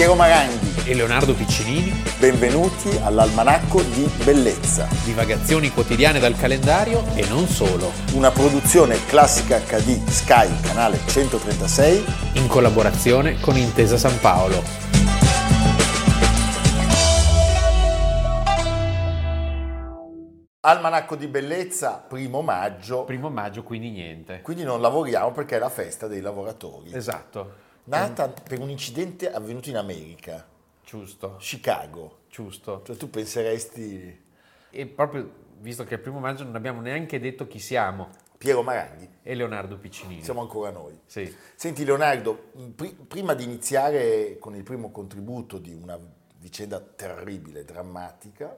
Piero 0.00 0.14
Maranghi 0.14 0.88
e 0.88 0.94
Leonardo 0.94 1.34
Piccinini. 1.34 1.92
Benvenuti 2.18 2.88
all'Almanacco 3.02 3.82
di 3.82 4.10
Bellezza. 4.24 4.88
Divagazioni 5.04 5.68
quotidiane 5.68 6.18
dal 6.18 6.34
calendario 6.36 7.04
e 7.14 7.28
non 7.28 7.46
solo. 7.46 7.92
Una 8.14 8.30
produzione 8.30 9.04
classica 9.04 9.58
HD 9.58 10.02
Sky, 10.08 10.58
canale 10.62 11.00
136. 11.04 12.04
In 12.36 12.46
collaborazione 12.48 13.38
con 13.40 13.58
Intesa 13.58 13.98
San 13.98 14.18
Paolo. 14.20 14.62
Almanacco 20.60 21.14
di 21.14 21.26
Bellezza, 21.26 22.02
primo 22.08 22.40
maggio. 22.40 23.04
Primo 23.04 23.28
maggio, 23.28 23.62
quindi 23.62 23.90
niente. 23.90 24.40
Quindi 24.40 24.62
non 24.62 24.80
lavoriamo 24.80 25.32
perché 25.32 25.56
è 25.56 25.58
la 25.58 25.68
festa 25.68 26.06
dei 26.06 26.22
lavoratori. 26.22 26.90
Esatto. 26.94 27.68
Nata 27.98 28.28
per 28.28 28.60
un 28.60 28.70
incidente 28.70 29.30
avvenuto 29.30 29.68
in 29.68 29.76
America. 29.76 30.46
Giusto. 30.84 31.36
Chicago. 31.38 32.20
Giusto. 32.28 32.82
Cioè 32.84 32.96
tu 32.96 33.10
penseresti... 33.10 34.28
E 34.70 34.86
proprio, 34.86 35.32
visto 35.58 35.84
che 35.84 35.94
il 35.94 36.00
primo 36.00 36.20
maggio, 36.20 36.44
non 36.44 36.54
abbiamo 36.54 36.80
neanche 36.80 37.18
detto 37.18 37.46
chi 37.48 37.58
siamo. 37.58 38.10
Piero 38.38 38.62
Maranghi. 38.62 39.08
E 39.22 39.34
Leonardo 39.34 39.76
Piccinini. 39.76 40.22
Siamo 40.22 40.40
ancora 40.40 40.70
noi. 40.70 40.98
Sì. 41.04 41.34
Senti 41.56 41.84
Leonardo, 41.84 42.50
pr- 42.74 42.94
prima 43.06 43.34
di 43.34 43.44
iniziare 43.44 44.38
con 44.38 44.54
il 44.54 44.62
primo 44.62 44.90
contributo 44.90 45.58
di 45.58 45.74
una 45.74 45.98
vicenda 46.38 46.80
terribile, 46.80 47.64
drammatica, 47.64 48.56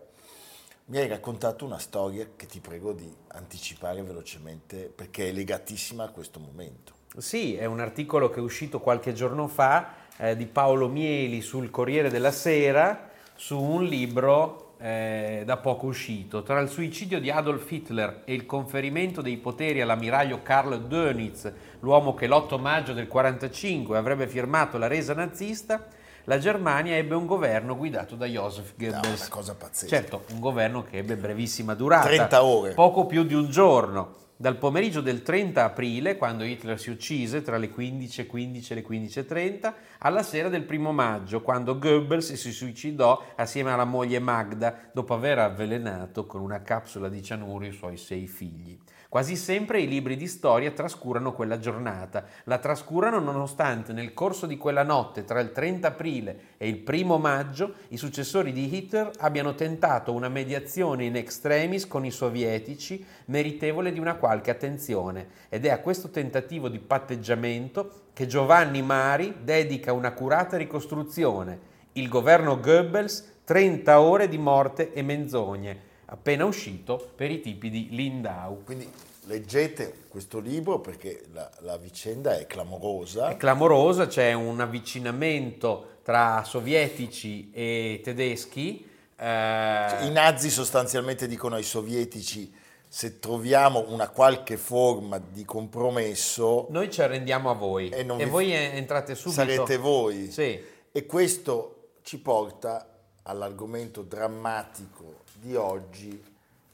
mi 0.87 0.99
hai 0.99 1.09
raccontato 1.09 1.65
una 1.65 1.79
storia 1.79 2.29
che 2.37 2.47
ti 2.47 2.61
prego 2.61 2.93
di 2.93 3.11
anticipare 3.29 4.03
velocemente 4.03 4.89
perché 4.95 5.31
è 5.31 5.33
legatissima 5.33 6.05
a 6.05 6.11
questo 6.11 6.39
momento. 6.39 7.01
Sì, 7.17 7.57
è 7.57 7.67
un 7.67 7.81
articolo 7.81 8.31
che 8.31 8.41
è 8.41 8.43
uscito 8.43 8.81
qualche 8.81 9.13
giorno 9.13 9.47
fa 9.47 9.95
eh, 10.17 10.35
di 10.35 10.47
Paolo 10.47 10.89
Mieli 10.89 11.43
sul 11.43 11.71
Corriere 11.71 12.09
della 12.09 12.31
Sera 12.31 13.11
su 13.35 13.61
un 13.61 13.85
libro 13.85 14.75
eh, 14.79 15.43
da 15.45 15.59
poco 15.59 15.87
uscito. 15.87 16.43
Tra 16.43 16.59
il 16.61 16.69
suicidio 16.69 17.21
di 17.21 17.31
Adolf 17.31 17.71
Hitler 17.71 18.23
e 18.25 18.33
il 18.33 18.47
conferimento 18.47 19.21
dei 19.21 19.37
poteri 19.37 19.83
all'ammiraglio 19.83 20.43
Karl 20.43 20.87
Dönitz, 20.87 21.53
l'uomo 21.81 22.15
che 22.15 22.27
l'8 22.27 22.59
maggio 22.59 22.93
del 22.95 23.07
1945 23.07 23.99
avrebbe 23.99 24.27
firmato 24.27 24.79
la 24.79 24.87
resa 24.87 25.13
nazista, 25.13 25.87
la 26.25 26.39
Germania 26.39 26.97
ebbe 26.97 27.15
un 27.15 27.27
governo 27.27 27.77
guidato 27.77 28.15
da 28.15 28.27
Joseph 28.27 28.73
Goebbels. 28.77 29.03
No, 29.05 29.15
una 29.15 29.29
cosa 29.29 29.55
pazzesca. 29.55 29.97
Certo, 29.97 30.25
un 30.31 30.41
governo 30.41 30.83
che 30.83 30.99
ebbe 30.99 31.17
brevissima 31.17 31.75
durata. 31.75 32.07
30 32.07 32.45
ore. 32.45 32.73
Poco 32.73 33.07
più 33.07 33.25
di 33.25 33.35
un 33.35 33.51
giorno. 33.51 34.21
Dal 34.43 34.59
pomeriggio 34.59 35.01
del 35.01 35.23
30 35.23 35.63
aprile, 35.63 36.17
quando 36.17 36.43
Hitler 36.43 36.77
si 36.77 36.91
uccise, 36.91 37.43
tra 37.43 37.59
le 37.59 37.71
15.15 37.73 38.73
e 38.73 38.75
le 38.75 38.85
15.30, 38.85 39.73
alla 39.99 40.25
sera 40.25 40.49
del 40.49 40.65
primo 40.65 40.91
maggio, 40.91 41.43
quando 41.43 41.79
Goebbels 41.79 42.33
si 42.33 42.51
suicidò 42.51 43.23
assieme 43.37 43.71
alla 43.71 43.85
moglie 43.85 44.19
Magda, 44.19 44.91
dopo 44.93 45.15
aver 45.15 45.39
avvelenato 45.39 46.27
con 46.27 46.41
una 46.41 46.61
capsula 46.61 47.09
di 47.09 47.23
cianuro 47.23 47.67
i 47.67 47.71
suoi 47.71 47.97
sei 47.97 48.27
figli. 48.27 48.77
Quasi 49.13 49.37
sempre 49.37 49.79
i 49.83 49.89
libri 49.89 50.17
di 50.17 50.27
storia 50.27 50.71
trascurano 50.71 51.35
quella 51.35 51.59
giornata, 51.59 52.25
la 52.45 52.57
trascurano 52.57 53.19
nonostante 53.19 53.93
nel 53.93 54.15
corso 54.15 54.47
di 54.47 54.57
quella 54.57 54.85
notte 54.85 55.25
tra 55.25 55.39
il 55.41 55.53
30 55.53 55.87
aprile 55.87 56.37
e 56.57 56.67
il 56.67 56.83
1 56.83 57.19
maggio 57.19 57.75
i 57.89 57.99
successori 57.99 58.53
di 58.53 58.75
Hitler 58.75 59.11
abbiano 59.19 59.55
tentato 59.55 60.15
una 60.15 60.31
mediazione 60.31 61.05
in 61.05 61.17
extremis 61.17 61.87
con 61.87 62.07
i 62.07 62.11
sovietici 62.11 63.05
meritevole 63.27 63.93
di 63.93 63.99
una 63.99 64.15
qualche 64.15 64.51
attenzione. 64.51 65.29
Ed 65.51 65.67
è 65.67 65.69
a 65.69 65.81
questo 65.81 66.09
tentativo 66.09 66.71
di 66.71 66.79
patteggiamento 66.79 68.05
che 68.15 68.27
Giovanni 68.27 68.81
Mari 68.81 69.41
dedica 69.43 69.93
un'accurata 69.93 70.57
ricostruzione, 70.57 71.59
il 71.93 72.09
governo 72.09 72.59
Goebbels 72.59 73.41
30 73.45 74.01
ore 74.01 74.27
di 74.27 74.39
morte 74.39 74.95
e 74.95 75.03
menzogne 75.03 75.91
appena 76.13 76.45
uscito 76.45 77.13
per 77.17 77.31
i 77.31 77.41
tipi 77.41 77.71
di 77.71 77.89
Lindau. 77.91 78.63
Quindi 78.65 78.91
leggete 79.25 80.05
questo 80.09 80.39
libro 80.39 80.79
perché 80.79 81.23
la, 81.33 81.51
la, 81.61 81.77
vicenda 81.79 82.39
è 82.39 82.47
clamorosa. 82.47 83.31
È 83.31 83.37
clamorosa, 83.37 84.07
c'è 84.07 84.33
un 84.35 84.61
avvicinamento 84.61 85.99
tra 86.03 86.45
sovietici 86.45 87.51
e 87.53 88.01
tedeschi. 88.05 88.89
Eh... 89.17 90.07
I 90.07 90.11
nazi 90.11 90.51
sostanzialmente 90.51 91.27
dicono 91.27 91.55
ai 91.55 91.63
sovietici 91.63 92.61
se 92.87 93.19
troviamo 93.19 93.87
una 93.89 94.11
qualche 94.11 94.59
forma 94.59 95.19
di 95.19 95.47
compromesso... 95.47 96.67
Noi 96.69 96.91
ci 96.91 97.01
arrendiamo 97.01 97.49
a 97.49 97.55
voi 97.55 97.89
e, 97.89 98.07
e 98.19 98.27
voi 98.27 98.53
entrate 98.53 99.15
subito. 99.15 99.41
Sarete 99.41 99.79
voi. 99.79 100.31
Sì. 100.31 100.61
E 100.93 101.07
questo 101.07 101.93
ci 102.03 102.19
porta 102.19 102.87
all'argomento 103.23 104.03
drammatico 104.03 105.22
di 105.43 105.57
oggi 105.57 106.23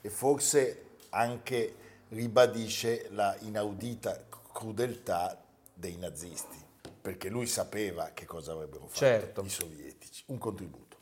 e 0.03 0.11
forse 0.11 0.83
anche 1.09 1.75
ribadisce 2.11 3.09
la 3.12 3.34
inaudita 3.41 4.27
crudeltà 4.53 5.43
dei 5.73 5.97
nazisti, 5.97 6.56
perché 7.01 7.31
lui 7.31 7.47
sapeva 7.47 8.11
che 8.12 8.27
cosa 8.27 8.53
avrebbero 8.53 8.83
fatto 8.83 8.95
certo. 8.95 9.43
i 9.43 9.49
sovietici. 9.49 10.25
Un 10.27 10.37
contributo. 10.37 10.97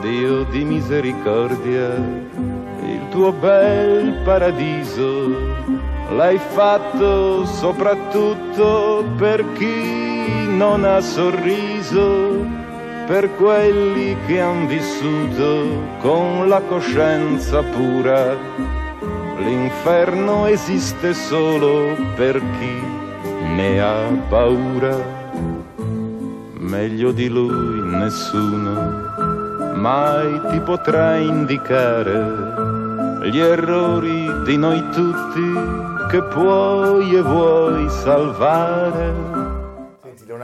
Dio 0.00 0.44
di 0.44 0.64
misericordia, 0.64 1.94
il 1.94 3.08
tuo 3.10 3.32
bel 3.32 4.22
paradiso 4.22 5.28
l'hai 6.14 6.38
fatto 6.38 7.46
soprattutto 7.46 9.04
per 9.16 9.44
chi 9.54 10.46
non 10.48 10.84
ha 10.84 11.00
sorriso 11.00 12.65
per 13.06 13.32
quelli 13.36 14.16
che 14.26 14.40
han 14.40 14.66
vissuto 14.66 15.82
con 16.00 16.48
la 16.48 16.60
coscienza 16.62 17.62
pura. 17.62 18.36
L'inferno 19.38 20.46
esiste 20.46 21.14
solo 21.14 21.96
per 22.16 22.40
chi 22.58 22.82
ne 23.54 23.80
ha 23.80 24.08
paura. 24.28 24.96
Meglio 26.58 27.12
di 27.12 27.28
lui 27.28 27.80
nessuno 27.82 29.14
mai 29.76 30.40
ti 30.50 30.58
potrà 30.60 31.16
indicare 31.16 32.64
gli 33.30 33.38
errori 33.38 34.26
di 34.44 34.56
noi 34.56 34.82
tutti 34.90 35.52
che 36.10 36.22
puoi 36.22 37.14
e 37.14 37.20
vuoi 37.20 37.88
salvare 37.88 39.65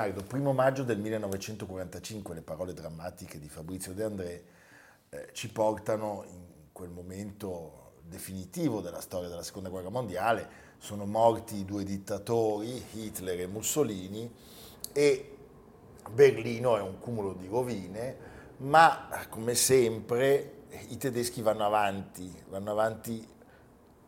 Leonardo, 0.03 0.27
primo 0.27 0.53
maggio 0.53 0.83
del 0.83 0.99
1945, 0.99 2.35
le 2.35 2.43
parole 2.43 2.73
drammatiche 2.73 3.39
di 3.39 3.49
Fabrizio 3.49 3.93
De 3.93 4.03
André 4.03 4.45
eh, 5.11 5.29
ci 5.33 5.49
portano 5.49 6.25
in 6.27 6.41
quel 6.73 6.91
momento 6.91 7.93
definitivo 8.03 8.81
della 8.81 9.01
storia 9.01 9.29
della 9.29 9.45
seconda 9.45 9.69
guerra 9.69 9.91
mondiale, 9.91 10.49
sono 10.79 11.07
morti 11.07 11.57
i 11.57 11.65
due 11.65 11.85
dittatori, 11.85 12.85
Hitler 12.95 13.43
e 13.43 13.47
Mussolini, 13.47 14.29
e 14.93 15.37
Berlino 16.11 16.77
è 16.77 16.81
un 16.81 16.99
cumulo 16.99 17.35
di 17.35 17.47
rovine, 17.47 18.17
ma 18.59 19.09
come 19.29 19.55
sempre 19.55 20.63
i 20.89 20.97
tedeschi 20.97 21.43
vanno 21.43 21.65
avanti, 21.65 22.35
vanno 22.49 22.73
avanti 22.73 23.25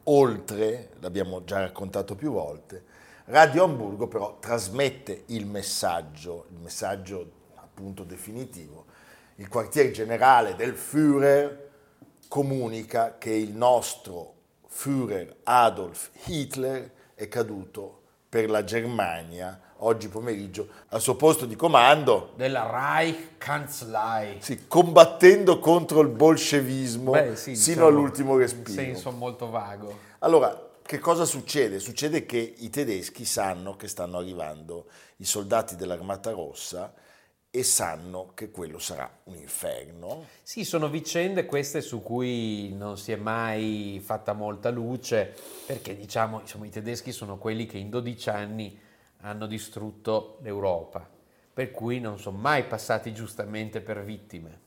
oltre, 0.04 0.90
l'abbiamo 0.98 1.44
già 1.44 1.60
raccontato 1.60 2.16
più 2.16 2.32
volte, 2.32 2.93
Radio 3.26 3.64
Hamburgo 3.64 4.06
però 4.06 4.36
trasmette 4.38 5.24
il 5.26 5.46
messaggio, 5.46 6.46
il 6.50 6.58
messaggio 6.58 7.30
appunto 7.54 8.04
definitivo. 8.04 8.84
Il 9.36 9.48
quartier 9.48 9.90
generale 9.90 10.54
del 10.56 10.74
Führer 10.74 11.70
comunica 12.28 13.16
che 13.16 13.30
il 13.30 13.52
nostro 13.52 14.34
Führer 14.68 15.36
Adolf 15.44 16.10
Hitler 16.26 16.90
è 17.14 17.26
caduto 17.28 18.02
per 18.28 18.50
la 18.50 18.62
Germania 18.62 19.58
oggi 19.78 20.08
pomeriggio 20.08 20.68
al 20.88 21.00
suo 21.00 21.14
posto 21.14 21.46
di 21.46 21.56
comando 21.56 22.32
della 22.36 22.68
Reichskanzlei. 22.70 24.36
Sì, 24.40 24.66
combattendo 24.66 25.58
contro 25.58 26.00
il 26.00 26.08
bolscevismo 26.08 27.12
Beh, 27.12 27.36
sì, 27.36 27.56
sino 27.56 27.74
diciamo, 27.74 27.86
all'ultimo 27.86 28.36
respiro. 28.36 28.80
In 28.80 28.94
senso 28.94 29.10
molto 29.10 29.50
vago. 29.50 30.12
Allora, 30.20 30.63
che 30.86 30.98
cosa 30.98 31.24
succede? 31.24 31.80
Succede 31.80 32.26
che 32.26 32.54
i 32.58 32.68
tedeschi 32.68 33.24
sanno 33.24 33.74
che 33.74 33.88
stanno 33.88 34.18
arrivando 34.18 34.86
i 35.16 35.24
soldati 35.24 35.76
dell'Armata 35.76 36.30
Rossa 36.30 36.92
e 37.50 37.62
sanno 37.62 38.32
che 38.34 38.50
quello 38.50 38.78
sarà 38.78 39.10
un 39.24 39.36
inferno. 39.36 40.26
Sì, 40.42 40.62
sono 40.64 40.90
vicende 40.90 41.46
queste 41.46 41.80
su 41.80 42.02
cui 42.02 42.74
non 42.74 42.98
si 42.98 43.12
è 43.12 43.16
mai 43.16 43.98
fatta 44.04 44.34
molta 44.34 44.68
luce, 44.68 45.34
perché 45.64 45.96
diciamo 45.96 46.40
insomma, 46.40 46.66
i 46.66 46.70
tedeschi 46.70 47.12
sono 47.12 47.38
quelli 47.38 47.64
che 47.64 47.78
in 47.78 47.88
12 47.88 48.28
anni 48.28 48.78
hanno 49.20 49.46
distrutto 49.46 50.36
l'Europa, 50.42 51.08
per 51.54 51.70
cui 51.70 51.98
non 51.98 52.18
sono 52.18 52.36
mai 52.36 52.64
passati 52.64 53.14
giustamente 53.14 53.80
per 53.80 54.04
vittime. 54.04 54.60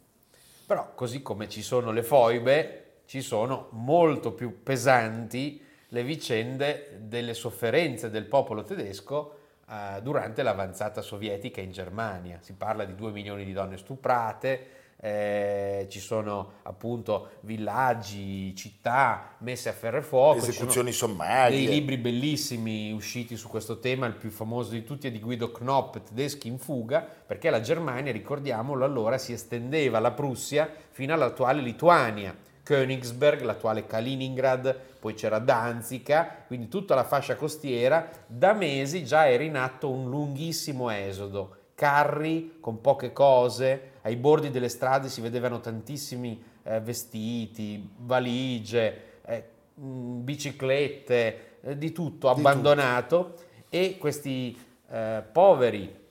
Però 0.65 0.95
così 0.95 1.21
come 1.21 1.47
ci 1.47 1.61
sono 1.61 1.91
le 1.91 2.01
foibe, 2.01 3.01
ci 3.05 3.21
sono 3.21 3.67
molto 3.71 4.31
più 4.31 4.63
pesanti 4.63 5.65
le 5.89 6.03
vicende 6.03 6.99
delle 7.01 7.33
sofferenze 7.33 8.09
del 8.09 8.25
popolo 8.25 8.63
tedesco 8.63 9.35
eh, 9.69 10.01
durante 10.01 10.43
l'avanzata 10.43 11.01
sovietica 11.01 11.61
in 11.61 11.71
Germania. 11.71 12.39
Si 12.41 12.53
parla 12.53 12.85
di 12.85 12.95
2 12.95 13.11
milioni 13.11 13.45
di 13.45 13.53
donne 13.53 13.77
stuprate, 13.77 14.77
eh, 14.99 15.85
ci 15.89 15.99
sono 15.99 16.53
appunto 16.63 17.29
villaggi, 17.41 18.55
città 18.55 19.35
messe 19.39 19.69
a 19.69 19.73
ferro 19.73 19.97
e 19.97 20.01
fuoco. 20.01 20.39
Esecuzioni 20.39 20.91
sommarie. 20.91 21.55
Dei 21.55 21.67
libri 21.67 21.97
bellissimi 21.97 22.91
usciti 22.91 23.35
su 23.35 23.47
questo 23.47 23.79
tema, 23.79 24.07
il 24.07 24.15
più 24.15 24.29
famoso 24.29 24.71
di 24.71 24.83
tutti 24.83 25.07
è 25.07 25.11
di 25.11 25.19
Guido 25.19 25.51
Knopp, 25.51 25.97
Tedeschi 25.97 26.47
in 26.47 26.57
fuga, 26.57 27.01
perché 27.01 27.49
la 27.49 27.61
Germania, 27.61 28.11
ricordiamolo, 28.11 28.83
allora 28.83 29.17
si 29.17 29.33
estendeva 29.33 29.99
la 29.99 30.11
Prussia 30.11 30.69
fino 30.89 31.13
all'attuale 31.13 31.61
Lituania. 31.61 32.35
Königsberg, 32.67 33.43
l'attuale 33.43 33.87
Kaliningrad, 33.87 34.77
poi 34.99 35.13
c'era 35.13 35.39
Danzica, 35.39 36.43
quindi 36.47 36.67
tutta 36.67 36.95
la 36.95 37.05
fascia 37.05 37.37
costiera, 37.37 38.09
da 38.27 38.51
mesi 38.51 39.05
già 39.05 39.29
era 39.29 39.43
in 39.43 39.55
atto 39.55 39.89
un 39.89 40.09
lunghissimo 40.09 40.89
esodo, 40.89 41.55
carri 41.75 42.57
con 42.59 42.81
poche 42.81 43.13
cose, 43.13 43.91
ai 44.01 44.17
bordi 44.17 44.49
delle 44.49 44.67
strade 44.67 45.07
si 45.07 45.21
vedevano 45.21 45.61
tantissimi 45.61 46.43
eh, 46.63 46.81
vestiti, 46.81 47.89
valigie, 47.99 49.01
eh, 49.25 49.43
mh, 49.75 50.23
biciclette, 50.23 51.59
eh, 51.61 51.77
di 51.77 51.93
tutto 51.93 52.33
Di 52.33 52.37
abbandonato. 52.37 53.35
E 53.69 53.97
questi 53.97 54.57
eh, 54.89 55.23
poveri 55.31 56.05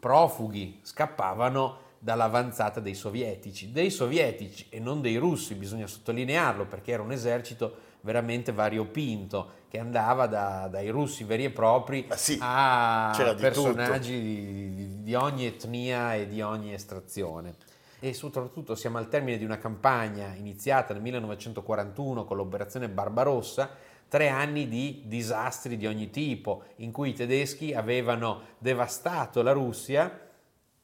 profughi 0.00 0.80
scappavano 0.80 1.88
dall'avanzata 2.02 2.80
dei 2.80 2.94
sovietici, 2.94 3.72
dei 3.72 3.90
sovietici 3.90 4.66
e 4.70 4.80
non 4.80 5.02
dei 5.02 5.16
russi, 5.16 5.54
bisogna 5.54 5.86
sottolinearlo 5.86 6.64
perché 6.64 6.92
era 6.92 7.02
un 7.02 7.12
esercito 7.12 7.88
veramente 8.00 8.52
variopinto 8.52 9.58
che 9.68 9.78
andava 9.78 10.26
da- 10.26 10.66
dai 10.70 10.88
russi 10.88 11.24
veri 11.24 11.44
e 11.44 11.50
propri 11.50 12.08
sì, 12.14 12.38
a 12.40 13.12
personaggi 13.38 14.18
di, 14.18 14.74
di- 14.74 15.02
di 15.02 15.14
ogni 15.14 15.44
etnia 15.44 16.14
e 16.14 16.26
di 16.26 16.40
ogni 16.40 16.72
estrazione. 16.72 17.54
E 18.00 18.14
soprattutto 18.14 18.74
siamo 18.74 18.96
al 18.96 19.10
termine 19.10 19.36
di 19.36 19.44
una 19.44 19.58
campagna 19.58 20.32
iniziata 20.34 20.94
nel 20.94 21.02
1941 21.02 22.24
con 22.24 22.38
l'operazione 22.38 22.88
Barbarossa, 22.88 23.68
tre 24.08 24.28
anni 24.28 24.68
di 24.68 25.02
disastri 25.04 25.76
di 25.76 25.86
ogni 25.86 26.08
tipo, 26.08 26.62
in 26.76 26.92
cui 26.92 27.10
i 27.10 27.12
tedeschi 27.12 27.74
avevano 27.74 28.40
devastato 28.56 29.42
la 29.42 29.52
Russia 29.52 30.28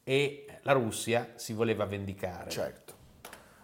e 0.03 0.45
la 0.67 0.73
Russia 0.73 1.29
si 1.35 1.53
voleva 1.53 1.85
vendicare. 1.85 2.49
Certo. 2.49 2.93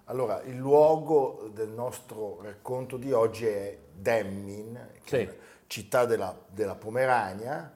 Allora, 0.05 0.41
il 0.44 0.55
luogo 0.55 1.50
del 1.53 1.67
nostro 1.67 2.39
racconto 2.41 2.95
di 2.95 3.11
oggi 3.11 3.45
è 3.45 3.77
Demmin, 3.94 4.89
Sì. 5.03 5.29
città 5.67 6.05
della, 6.05 6.33
della 6.47 6.75
Pomerania, 6.75 7.73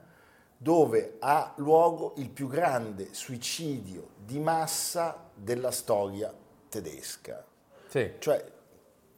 dove 0.56 1.16
ha 1.18 1.52
luogo 1.56 2.14
il 2.16 2.30
più 2.30 2.48
grande 2.48 3.12
suicidio 3.12 4.08
di 4.16 4.38
massa 4.38 5.28
della 5.34 5.72
storia 5.72 6.32
tedesca. 6.70 7.44
Sì. 7.86 8.12
Cioè, 8.18 8.42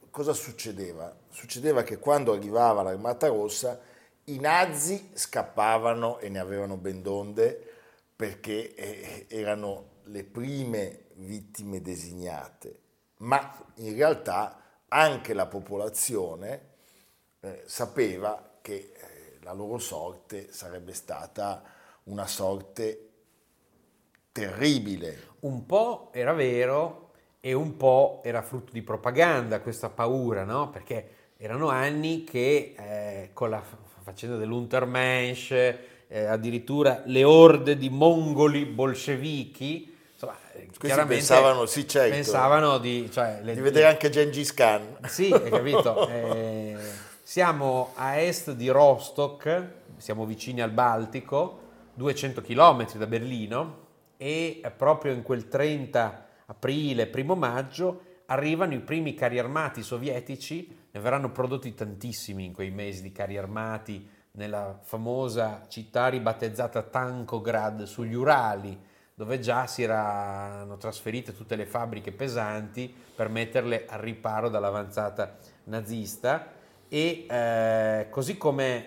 cosa 0.09 0.33
succedeva? 0.33 1.15
Succedeva 1.29 1.83
che 1.83 1.99
quando 1.99 2.33
arrivava 2.33 2.81
l'Armata 2.81 3.27
Rossa, 3.27 3.79
i 4.25 4.39
nazi 4.39 5.11
scappavano 5.13 6.19
e 6.19 6.27
ne 6.27 6.39
avevano 6.39 6.75
ben 6.75 7.01
donde 7.01 7.65
perché 8.13 8.75
eh, 8.75 9.25
erano 9.29 9.90
le 10.11 10.23
prime 10.25 11.05
vittime 11.15 11.81
designate, 11.81 12.79
ma 13.17 13.65
in 13.75 13.95
realtà 13.95 14.83
anche 14.89 15.33
la 15.33 15.45
popolazione 15.45 16.69
eh, 17.39 17.63
sapeva 17.65 18.57
che 18.61 18.91
eh, 18.93 19.37
la 19.41 19.53
loro 19.53 19.77
sorte 19.77 20.51
sarebbe 20.51 20.93
stata 20.93 21.63
una 22.03 22.27
sorte 22.27 23.09
terribile. 24.31 25.29
Un 25.41 25.65
po' 25.65 26.09
era 26.13 26.33
vero 26.33 27.11
e 27.39 27.53
un 27.53 27.77
po' 27.77 28.19
era 28.23 28.41
frutto 28.41 28.73
di 28.73 28.81
propaganda 28.81 29.61
questa 29.61 29.89
paura, 29.89 30.43
no? 30.43 30.69
Perché 30.69 31.33
erano 31.37 31.69
anni 31.69 32.23
che 32.25 32.75
eh, 32.77 33.29
con 33.33 33.49
la 33.49 33.63
faccenda 34.03 34.35
dell'Untermensch, 34.35 35.51
eh, 35.51 36.25
addirittura 36.25 37.01
le 37.05 37.23
orde 37.23 37.77
di 37.77 37.89
mongoli 37.89 38.65
bolscevichi, 38.65 39.90
chiaramente 40.79 41.15
pensavano, 41.15 41.65
sì, 41.65 41.87
certo. 41.87 42.13
pensavano 42.13 42.77
di, 42.77 43.09
cioè, 43.11 43.39
le- 43.41 43.53
Di 43.53 43.61
vedere 43.61 43.87
anche 43.87 44.09
Gengis 44.09 44.53
Khan. 44.53 44.97
sì, 45.07 45.31
hai 45.31 45.49
capito? 45.49 46.07
Eh, 46.09 46.77
siamo 47.23 47.91
a 47.95 48.17
est 48.17 48.51
di 48.51 48.69
Rostock, 48.69 49.67
siamo 49.97 50.25
vicini 50.25 50.61
al 50.61 50.71
Baltico, 50.71 51.59
200 51.93 52.41
km 52.41 52.97
da 52.97 53.07
Berlino 53.07 53.77
e 54.17 54.61
proprio 54.75 55.13
in 55.13 55.21
quel 55.21 55.47
30 55.47 56.25
aprile, 56.47 57.07
primo 57.07 57.35
maggio, 57.35 58.01
arrivano 58.25 58.73
i 58.73 58.79
primi 58.79 59.13
carri 59.13 59.39
armati 59.39 59.81
sovietici, 59.81 60.77
ne 60.91 60.99
verranno 60.99 61.31
prodotti 61.31 61.73
tantissimi 61.73 62.45
in 62.45 62.53
quei 62.53 62.69
mesi 62.71 63.01
di 63.01 63.11
carri 63.11 63.37
armati 63.37 64.07
nella 64.31 64.79
famosa 64.81 65.65
città 65.67 66.07
ribattezzata 66.07 66.81
Tankograd 66.83 67.83
sugli 67.83 68.13
Urali, 68.13 68.77
dove 69.21 69.37
già 69.37 69.67
si 69.67 69.83
erano 69.83 70.77
trasferite 70.77 71.35
tutte 71.35 71.55
le 71.55 71.67
fabbriche 71.67 72.11
pesanti 72.11 72.91
per 73.15 73.29
metterle 73.29 73.85
al 73.87 73.99
riparo 73.99 74.49
dall'avanzata 74.49 75.37
nazista. 75.65 76.47
E 76.89 77.27
eh, 77.29 78.07
così 78.09 78.35
come 78.39 78.85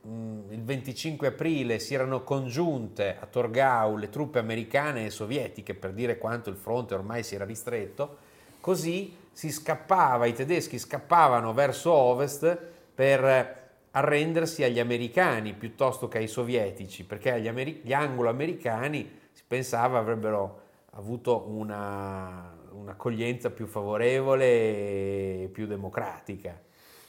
mh, 0.00 0.40
il 0.50 0.64
25 0.64 1.28
aprile 1.28 1.78
si 1.78 1.94
erano 1.94 2.24
congiunte 2.24 3.16
a 3.20 3.26
Torgau 3.26 3.94
le 3.94 4.08
truppe 4.08 4.40
americane 4.40 5.06
e 5.06 5.10
sovietiche 5.10 5.74
per 5.74 5.92
dire 5.92 6.18
quanto 6.18 6.50
il 6.50 6.56
fronte 6.56 6.94
ormai 6.94 7.22
si 7.22 7.36
era 7.36 7.44
ristretto, 7.44 8.16
così 8.60 9.16
si 9.30 9.52
scappava, 9.52 10.26
i 10.26 10.32
tedeschi 10.32 10.80
scappavano 10.80 11.52
verso 11.52 11.92
ovest 11.92 12.58
per 12.92 13.64
arrendersi 13.92 14.64
agli 14.64 14.80
americani 14.80 15.54
piuttosto 15.54 16.08
che 16.08 16.18
ai 16.18 16.26
sovietici, 16.26 17.04
perché 17.04 17.34
agli 17.34 17.46
ameri- 17.46 17.82
gli 17.84 17.92
anglo-americani 17.92 19.24
si 19.36 19.42
pensava 19.46 19.98
avrebbero 19.98 20.60
avuto 20.92 21.44
una, 21.48 22.56
un'accoglienza 22.70 23.50
più 23.50 23.66
favorevole 23.66 24.46
e 24.46 25.50
più 25.52 25.66
democratica. 25.66 26.58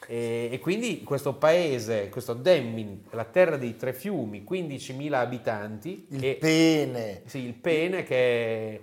E, 0.05 0.49
e 0.51 0.59
quindi 0.59 1.03
questo 1.03 1.35
paese, 1.35 2.09
questo 2.09 2.33
Demmin, 2.33 3.03
la 3.11 3.23
terra 3.23 3.55
dei 3.55 3.77
tre 3.77 3.93
fiumi, 3.93 4.45
15.000 4.45 5.13
abitanti, 5.13 6.07
Il 6.09 6.25
e, 6.25 6.35
pene 6.35 7.21
sì, 7.27 7.39
il 7.39 7.53
Pene 7.53 8.03
che 8.03 8.15
è, 8.15 8.79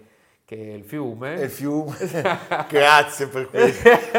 che 0.46 0.56
è 0.56 0.72
il 0.72 0.84
fiume, 0.84 1.38
e 1.38 1.44
il 1.44 1.50
fiume. 1.50 1.94
Grazie 2.66 3.26
per 3.26 3.50
que- 3.50 3.74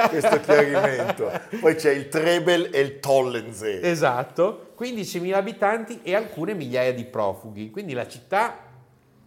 questo 0.09 0.39
chiarimento. 0.39 1.31
Poi 1.59 1.73
c'è 1.73 1.93
il 1.93 2.09
Trebel 2.09 2.69
e 2.71 2.79
il 2.79 2.99
Tollensee. 2.99 3.81
Esatto, 3.81 4.73
15.000 4.79 5.33
abitanti 5.33 6.01
e 6.03 6.13
alcune 6.13 6.53
migliaia 6.53 6.93
di 6.93 7.05
profughi. 7.05 7.71
Quindi 7.71 7.93
la 7.93 8.07
città 8.07 8.64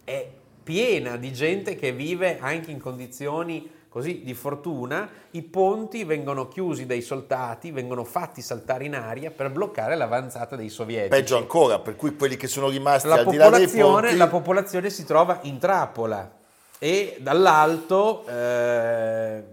è 0.09 0.27
piena 0.63 1.17
di 1.17 1.31
gente 1.31 1.75
che 1.75 1.91
vive 1.91 2.39
anche 2.39 2.71
in 2.71 2.79
condizioni 2.79 3.77
così 3.89 4.23
di 4.23 4.33
fortuna. 4.33 5.07
I 5.31 5.43
ponti 5.43 6.03
vengono 6.03 6.47
chiusi 6.47 6.87
dai 6.87 7.01
soldati, 7.01 7.69
vengono 7.71 8.03
fatti 8.03 8.41
saltare 8.41 8.85
in 8.85 8.95
aria 8.95 9.29
per 9.29 9.51
bloccare 9.51 9.95
l'avanzata 9.95 10.55
dei 10.55 10.69
sovietici. 10.69 11.09
Peggio 11.09 11.37
ancora, 11.37 11.77
per 11.79 11.95
cui 11.95 12.15
quelli 12.15 12.37
che 12.37 12.47
sono 12.47 12.69
rimasti 12.69 13.07
la 13.07 13.15
al 13.15 13.27
di 13.27 13.37
là 13.37 13.49
dei 13.49 13.67
ponti... 13.67 14.17
la 14.17 14.27
popolazione 14.27 14.89
si 14.89 15.05
trova 15.05 15.39
in 15.43 15.59
trappola 15.59 16.37
e 16.79 17.17
dall'alto, 17.19 18.25
eh, 18.27 19.43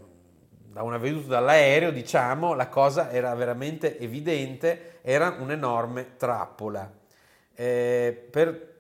da 0.72 0.82
una 0.82 0.96
veduta 0.96 1.28
dall'aereo, 1.28 1.90
diciamo, 1.90 2.54
la 2.54 2.68
cosa 2.68 3.10
era 3.10 3.34
veramente 3.34 3.98
evidente, 3.98 5.00
era 5.02 5.36
un'enorme 5.38 6.16
trappola. 6.16 6.90
Eh, 7.54 8.26
per 8.30 8.75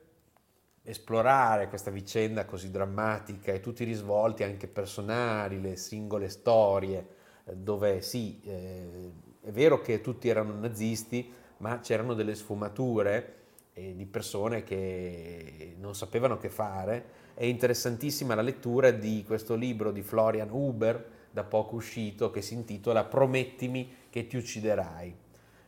esplorare 0.86 1.68
questa 1.68 1.90
vicenda 1.90 2.44
così 2.44 2.70
drammatica 2.70 3.52
e 3.52 3.60
tutti 3.60 3.82
i 3.82 3.86
risvolti 3.86 4.44
anche 4.44 4.68
personali, 4.68 5.60
le 5.60 5.76
singole 5.76 6.28
storie, 6.28 7.06
eh, 7.44 7.56
dove 7.56 8.00
sì, 8.02 8.40
eh, 8.44 9.10
è 9.42 9.50
vero 9.50 9.80
che 9.80 10.00
tutti 10.00 10.28
erano 10.28 10.54
nazisti, 10.54 11.32
ma 11.58 11.80
c'erano 11.80 12.14
delle 12.14 12.36
sfumature 12.36 13.34
eh, 13.72 13.96
di 13.96 14.06
persone 14.06 14.62
che 14.62 15.74
non 15.78 15.94
sapevano 15.96 16.38
che 16.38 16.50
fare. 16.50 17.24
È 17.34 17.44
interessantissima 17.44 18.36
la 18.36 18.42
lettura 18.42 18.92
di 18.92 19.24
questo 19.26 19.56
libro 19.56 19.90
di 19.90 20.02
Florian 20.02 20.50
Huber, 20.50 21.14
da 21.32 21.42
poco 21.42 21.74
uscito, 21.74 22.30
che 22.30 22.42
si 22.42 22.54
intitola 22.54 23.04
Promettimi 23.04 23.92
che 24.08 24.26
ti 24.28 24.36
ucciderai. 24.36 25.14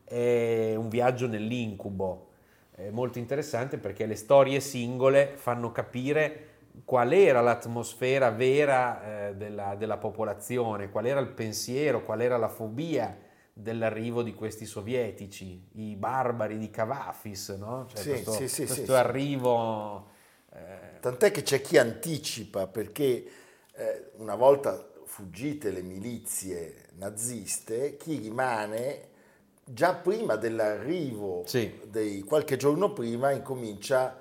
È 0.05 0.75
un 0.77 0.89
viaggio 0.89 1.27
nell'incubo, 1.27 2.28
molto 2.91 3.19
interessante 3.19 3.79
perché 3.79 4.07
le 4.07 4.15
storie 4.17 4.61
singole 4.61 5.33
fanno 5.37 5.73
capire 5.73 6.47
qual 6.85 7.13
era 7.13 7.41
l'atmosfera 7.41 8.31
vera 8.31 9.29
eh, 9.29 9.35
della, 9.37 9.75
della 9.75 9.97
popolazione, 9.99 10.91
qual 10.91 11.07
era 11.07 11.21
il 11.21 11.29
pensiero, 11.29 12.05
qual 12.05 12.21
era 12.21 12.37
la 12.37 12.49
fobia 12.49 13.17
dell'arrivo 13.53 14.23
di 14.23 14.35
questi 14.35 14.65
sovietici, 14.65 15.61
i 15.75 15.97
barbari 15.97 16.59
di 16.59 16.71
Cavafis, 16.71 17.49
no? 17.59 17.87
Cioè 17.89 18.01
Sì, 18.01 18.11
questo, 18.11 18.33
sì, 18.33 18.49
sì, 18.49 18.67
questo 18.67 18.95
arrivo... 18.95 20.11
eh, 20.53 21.01
Tant'è 21.01 21.31
che 21.31 21.43
c'è 21.43 21.61
chi 21.61 21.79
anticipa 21.79 22.67
perché 22.69 23.25
eh, 23.75 24.11
una 24.17 24.35
volta 24.37 24.89
fuggite 25.05 25.71
le 25.71 25.83
milizie 25.83 26.87
naziste, 26.95 27.97
chi 27.97 28.19
rimane 28.19 29.08
già 29.73 29.95
prima 29.95 30.37
dell'arrivo, 30.37 31.43
Sì. 31.47 31.81
dei, 31.85 32.21
qualche 32.23 32.57
giorno 32.57 32.93
prima, 32.93 33.31
incomincia 33.31 34.19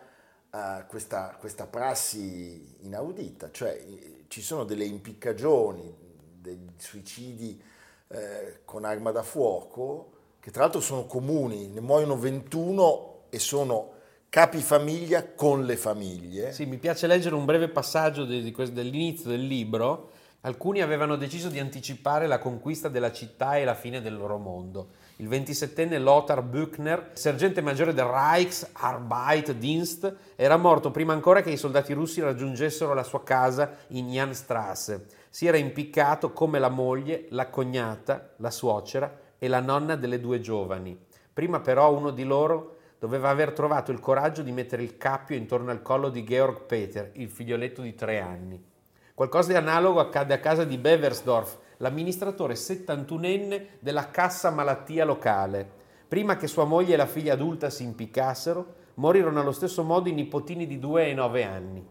eh, 0.54 0.86
questa, 0.88 1.36
questa 1.40 1.68
prassi 1.68 2.76
inaudita, 2.82 3.52
cioè 3.52 3.84
ci 4.28 4.42
sono 4.42 4.64
delle 4.64 4.86
impiccagioni, 4.86 5.94
dei 6.40 6.60
suicidi 6.78 7.62
eh, 8.10 8.60
con 8.66 8.86
arma 8.86 9.12
da 9.12 9.24
fuoco, 9.24 10.12
che 10.40 10.52
tra 10.52 10.62
l'altro 10.64 10.80
sono 10.82 11.06
comuni, 11.06 11.68
ne 11.68 11.82
muoiono 11.82 12.18
21 12.18 13.24
e 13.30 13.40
sono 13.40 13.92
capi 14.30 14.60
famiglia 14.60 15.26
con 15.34 15.66
le 15.66 15.76
famiglie. 15.78 16.52
Sì, 16.54 16.66
mi 16.66 16.78
piace 16.78 17.08
leggere 17.08 17.36
un 17.36 17.46
breve 17.46 17.68
passaggio 17.70 18.24
di- 18.26 18.42
di 18.44 18.52
questo- 18.52 18.76
dell'inizio 18.76 19.30
del 19.30 19.46
libro. 19.46 20.12
Alcuni 20.42 20.82
avevano 20.82 21.16
deciso 21.16 21.50
di 21.50 21.58
anticipare 21.60 22.28
la 22.28 22.38
conquista 22.38 22.90
della 22.90 23.12
città 23.12 23.58
e 23.58 23.64
la 23.66 23.74
fine 23.74 24.02
del 24.02 24.16
loro 24.16 24.38
mondo. 24.38 24.90
Il 25.16 25.28
27enne 25.28 26.00
Lothar 26.00 26.44
Büchner, 26.44 27.10
sergente 27.14 27.62
maggiore 27.62 27.92
del 27.92 28.06
Reichsarbeitsdienst, 28.06 30.16
era 30.36 30.56
morto 30.56 30.92
prima 30.92 31.14
ancora 31.14 31.42
che 31.42 31.50
i 31.50 31.58
soldati 31.58 31.94
russi 31.94 32.22
raggiungessero 32.22 32.94
la 32.94 33.02
sua 33.02 33.24
casa 33.24 33.78
in 33.88 34.10
Janstrasse. 34.10 35.08
Si 35.32 35.48
era 35.48 35.58
impiccato 35.58 36.32
come 36.32 36.60
la 36.60 36.70
moglie, 36.70 37.26
la 37.30 37.50
cognata, 37.50 38.34
la 38.38 38.52
suocera 38.52 39.12
e 39.40 39.48
la 39.48 39.60
nonna 39.60 39.96
delle 39.96 40.20
due 40.20 40.40
giovani. 40.40 40.96
Prima 41.34 41.62
però 41.62 41.92
uno 41.92 42.12
di 42.12 42.24
loro 42.24 42.76
doveva 43.00 43.30
aver 43.30 43.54
trovato 43.54 43.92
il 43.92 44.00
coraggio 44.00 44.44
di 44.44 44.52
mettere 44.52 44.84
il 44.84 44.98
cappio 44.98 45.36
intorno 45.36 45.72
al 45.72 45.82
collo 45.82 46.10
di 46.10 46.24
Georg 46.24 46.62
Peter, 46.62 47.10
il 47.16 47.30
figlioletto 47.30 47.82
di 47.82 47.96
tre 47.96 48.20
anni. 48.20 48.76
Qualcosa 49.18 49.48
di 49.48 49.58
analogo 49.58 50.00
accade 50.00 50.36
a 50.36 50.40
casa 50.40 50.64
di 50.64 50.78
Beversdorf, 50.78 51.58
l'amministratore 51.78 52.54
71enne 52.54 53.66
della 53.80 54.12
cassa 54.12 54.52
malattia 54.52 55.06
locale. 55.06 55.68
Prima 56.08 56.38
che 56.38 56.46
sua 56.46 56.66
moglie 56.66 56.94
e 56.94 56.98
la 56.98 57.08
figlia 57.08 57.34
adulta 57.34 57.72
si 57.72 57.82
impiccassero, 57.82 58.74
morirono 58.94 59.40
allo 59.40 59.54
stesso 59.54 59.82
modo 59.82 60.08
i 60.08 60.14
nipotini 60.14 60.68
di 60.68 60.78
2 60.78 61.08
e 61.08 61.14
9 61.16 61.44
anni. 61.44 61.84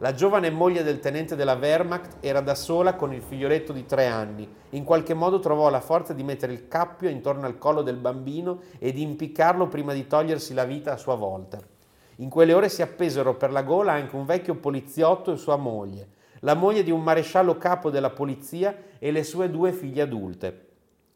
La 0.00 0.12
giovane 0.12 0.50
moglie 0.50 0.82
del 0.82 1.00
tenente 1.00 1.34
della 1.34 1.54
Wehrmacht 1.54 2.18
era 2.20 2.42
da 2.42 2.54
sola 2.54 2.94
con 2.94 3.14
il 3.14 3.22
figlioletto 3.22 3.72
di 3.72 3.86
tre 3.86 4.04
anni. 4.04 4.46
In 4.72 4.84
qualche 4.84 5.14
modo 5.14 5.38
trovò 5.38 5.70
la 5.70 5.80
forza 5.80 6.12
di 6.12 6.24
mettere 6.24 6.52
il 6.52 6.68
cappio 6.68 7.08
intorno 7.08 7.46
al 7.46 7.56
collo 7.56 7.80
del 7.80 7.96
bambino 7.96 8.60
e 8.78 8.92
di 8.92 9.00
impiccarlo 9.00 9.66
prima 9.68 9.94
di 9.94 10.06
togliersi 10.06 10.52
la 10.52 10.64
vita 10.64 10.92
a 10.92 10.98
sua 10.98 11.14
volta. 11.14 11.58
In 12.16 12.28
quelle 12.28 12.52
ore 12.52 12.68
si 12.68 12.82
appesero 12.82 13.34
per 13.34 13.50
la 13.50 13.62
gola 13.62 13.92
anche 13.92 14.14
un 14.14 14.26
vecchio 14.26 14.56
poliziotto 14.56 15.32
e 15.32 15.36
sua 15.36 15.56
moglie, 15.56 16.08
la 16.40 16.54
moglie 16.54 16.82
di 16.82 16.90
un 16.90 17.02
maresciallo 17.02 17.56
capo 17.56 17.90
della 17.90 18.10
polizia 18.10 18.76
e 18.98 19.10
le 19.10 19.22
sue 19.22 19.50
due 19.50 19.72
figlie 19.72 20.02
adulte. 20.02 20.66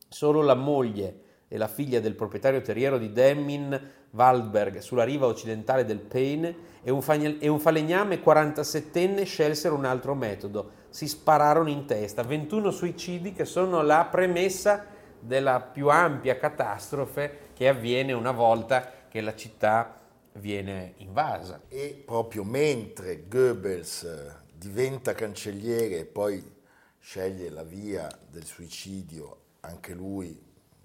Solo 0.08 0.42
la 0.42 0.54
moglie 0.54 1.28
e 1.48 1.56
la 1.56 1.68
figlia 1.68 2.00
del 2.00 2.14
proprietario 2.14 2.60
terriero 2.60 2.96
di 2.96 3.12
Demmin 3.12 3.78
Waldberg 4.12 4.78
sulla 4.78 5.04
riva 5.04 5.26
occidentale 5.26 5.84
del 5.84 5.98
Peine 5.98 6.68
e 6.82 6.90
un, 6.90 7.00
falegname 7.02 8.22
47enne 8.22 9.24
scelsero 9.24 9.74
un 9.74 9.84
altro 9.84 10.14
metodo. 10.14 10.70
Si 10.90 11.06
spararono 11.06 11.68
in 11.68 11.86
testa. 11.86 12.22
21 12.22 12.70
suicidi 12.70 13.32
che 13.32 13.44
sono 13.44 13.82
la 13.82 14.06
premessa 14.10 14.86
della 15.18 15.60
più 15.60 15.88
ampia 15.88 16.38
catastrofe 16.38 17.50
che 17.54 17.68
avviene 17.68 18.12
una 18.12 18.32
volta 18.32 18.90
che 19.08 19.20
la 19.20 19.34
città 19.34 20.00
viene 20.34 20.94
invasa. 20.98 21.62
E 21.68 22.02
proprio 22.04 22.44
mentre 22.44 23.24
Goebbels 23.28 24.02
eh, 24.04 24.39
diventa 24.60 25.14
cancelliere 25.14 26.00
e 26.00 26.04
poi 26.04 26.58
sceglie 26.98 27.48
la 27.48 27.62
via 27.62 28.06
del 28.28 28.44
suicidio, 28.44 29.38
anche 29.60 29.94
lui 29.94 30.38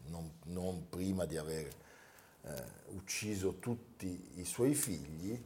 non, 0.05 0.31
non 0.45 0.87
prima 0.87 1.25
di 1.25 1.35
aver 1.35 1.67
eh, 2.43 2.63
ucciso 2.93 3.59
tutti 3.59 4.31
i 4.35 4.45
suoi 4.45 4.73
figli, 4.75 5.37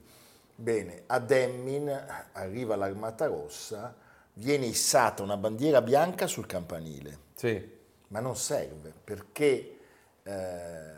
bene, 0.55 1.03
a 1.07 1.17
Demmin 1.17 1.89
arriva 2.33 2.75
l'armata 2.75 3.25
rossa, 3.25 3.95
viene 4.33 4.67
issata 4.67 5.23
una 5.23 5.35
bandiera 5.37 5.81
bianca 5.81 6.27
sul 6.27 6.45
campanile 6.45 7.17
Sì. 7.33 7.77
ma 8.09 8.19
non 8.19 8.35
serve 8.37 8.93
perché 9.03 9.79
eh, 10.21 10.93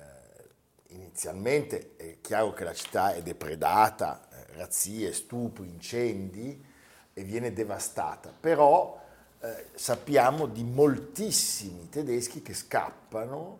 inizialmente 0.87 1.93
è 1.95 2.17
chiaro 2.19 2.51
che 2.51 2.65
la 2.65 2.73
città 2.73 3.13
è 3.13 3.21
depredata, 3.23 4.27
eh, 4.29 4.57
razzie, 4.57 5.13
stupri, 5.13 5.69
incendi 5.69 6.69
e 7.13 7.23
viene 7.23 7.53
devastata, 7.53 8.33
però 8.37 8.99
eh, 9.39 9.67
sappiamo 9.73 10.45
di 10.45 10.63
moltissimi 10.63 11.89
tedeschi 11.89 12.41
che 12.41 12.53
scappano 12.53 13.59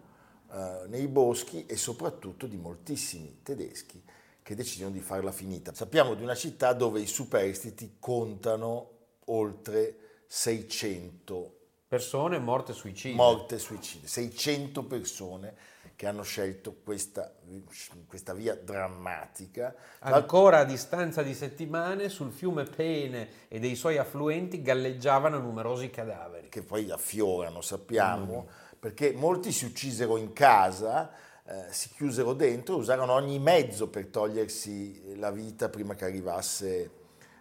eh, 0.51 0.86
nei 0.88 1.08
boschi 1.08 1.65
e 1.65 1.75
soprattutto 1.75 2.48
di 2.48 2.58
moltissimi 2.58 3.39
tedeschi 3.43 4.01
che 4.43 4.55
decidono 4.55 4.91
di 4.91 5.00
farla 5.00 5.31
finita. 5.31 5.74
Sappiamo 5.74 6.13
di 6.13 6.24
una 6.24 6.36
città 6.36 6.74
dove 6.74 7.00
i 7.00 7.08
superstiti 7.08 7.98
contano 8.00 8.89
oltre 9.25 10.24
600 10.27 11.55
Persone 11.88 12.39
morte 12.39 12.74
suicide. 12.74 13.15
morte 13.15 13.55
e 13.55 13.60
suicidio, 13.60 14.08
600 14.08 14.84
persone 14.86 15.55
che 16.01 16.08
hanno 16.08 16.24
scelto 16.24 16.77
questa, 16.84 17.31
questa 18.08 18.34
via 18.34 18.55
drammatica. 18.55 19.75
Ancora 20.00 20.58
a 20.58 20.63
distanza 20.63 21.22
di 21.22 21.36
settimane 21.36 22.10
sul 22.10 22.31
fiume 22.31 22.63
Peene 22.63 23.29
e 23.48 23.60
dei 23.60 23.75
suoi 23.75 24.00
affluenti 24.00 24.63
galleggiavano 24.63 25.38
numerosi 25.38 25.91
cadaveri. 25.91 26.50
che 26.50 26.63
poi 26.63 26.89
affiorano, 26.89 27.62
sappiamo, 27.62 28.48
perché 28.79 29.13
molti 29.13 29.51
si 29.51 29.65
uccisero 29.65 30.17
in 30.17 30.34
casa, 30.34 31.12
eh, 31.43 31.65
si 31.70 31.89
chiusero 31.89 32.34
dentro, 32.34 32.77
usarono 32.77 33.13
ogni 33.13 33.38
mezzo 33.38 33.88
per 33.88 34.08
togliersi 34.08 35.20
la 35.20 35.29
vita 35.29 35.70
prima 35.70 35.93
che 35.93 36.05
arrivasse 36.05 36.91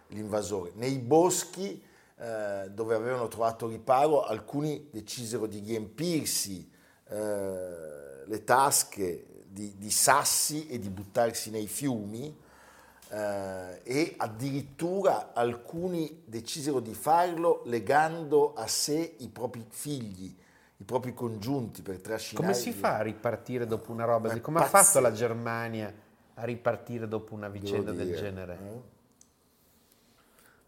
l'invasore. 0.09 0.69
Nei 0.75 0.99
boschi 0.99 1.83
eh, 2.15 2.69
dove 2.69 2.93
avevano 2.93 3.27
trovato 3.27 3.67
riparo, 3.67 4.21
alcuni 4.21 4.87
decisero 4.91 5.47
di 5.47 5.61
riempirsi 5.61 6.69
eh, 7.09 8.00
le 8.25 8.43
tasche 8.43 9.25
di, 9.47 9.77
di 9.77 9.91
sassi 9.91 10.67
e 10.67 10.79
di 10.79 10.89
buttarsi 10.89 11.49
nei 11.49 11.67
fiumi 11.67 12.35
eh, 13.09 13.81
e 13.83 14.13
addirittura 14.17 15.33
alcuni 15.33 16.23
decisero 16.25 16.79
di 16.79 16.93
farlo 16.93 17.61
legando 17.65 18.53
a 18.53 18.67
sé 18.67 19.15
i 19.19 19.27
propri 19.27 19.65
figli, 19.67 20.33
i 20.77 20.83
propri 20.83 21.13
congiunti 21.13 21.81
per 21.81 21.99
trascinare. 21.99 22.47
Come 22.47 22.57
si 22.57 22.71
fa 22.71 22.97
a 22.97 23.01
ripartire 23.01 23.67
dopo 23.67 23.91
una 23.91 24.05
roba? 24.05 24.39
Come 24.39 24.59
ha 24.59 24.61
pazzesco. 24.61 24.83
fatto 24.83 24.99
la 25.01 25.11
Germania 25.11 25.93
a 26.35 26.43
ripartire 26.45 27.07
dopo 27.07 27.33
una 27.33 27.49
vicenda 27.49 27.91
del 27.91 28.15
genere? 28.15 28.53
eh. 28.53 28.99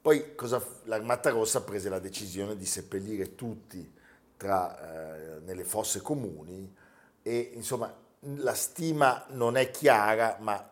Poi 0.01 0.35
cosa 0.35 0.61
l'Armata 0.83 1.29
Rossa 1.29 1.61
prese 1.61 1.87
la 1.87 1.99
decisione 1.99 2.57
di 2.57 2.65
seppellire 2.65 3.35
tutti 3.35 3.89
tra, 4.35 5.37
eh, 5.37 5.39
nelle 5.39 5.63
fosse 5.63 6.01
comuni 6.01 6.75
e 7.23 7.51
insomma 7.55 7.93
la 8.37 8.53
stima 8.53 9.25
non 9.29 9.57
è 9.57 9.71
chiara, 9.71 10.37
ma 10.39 10.69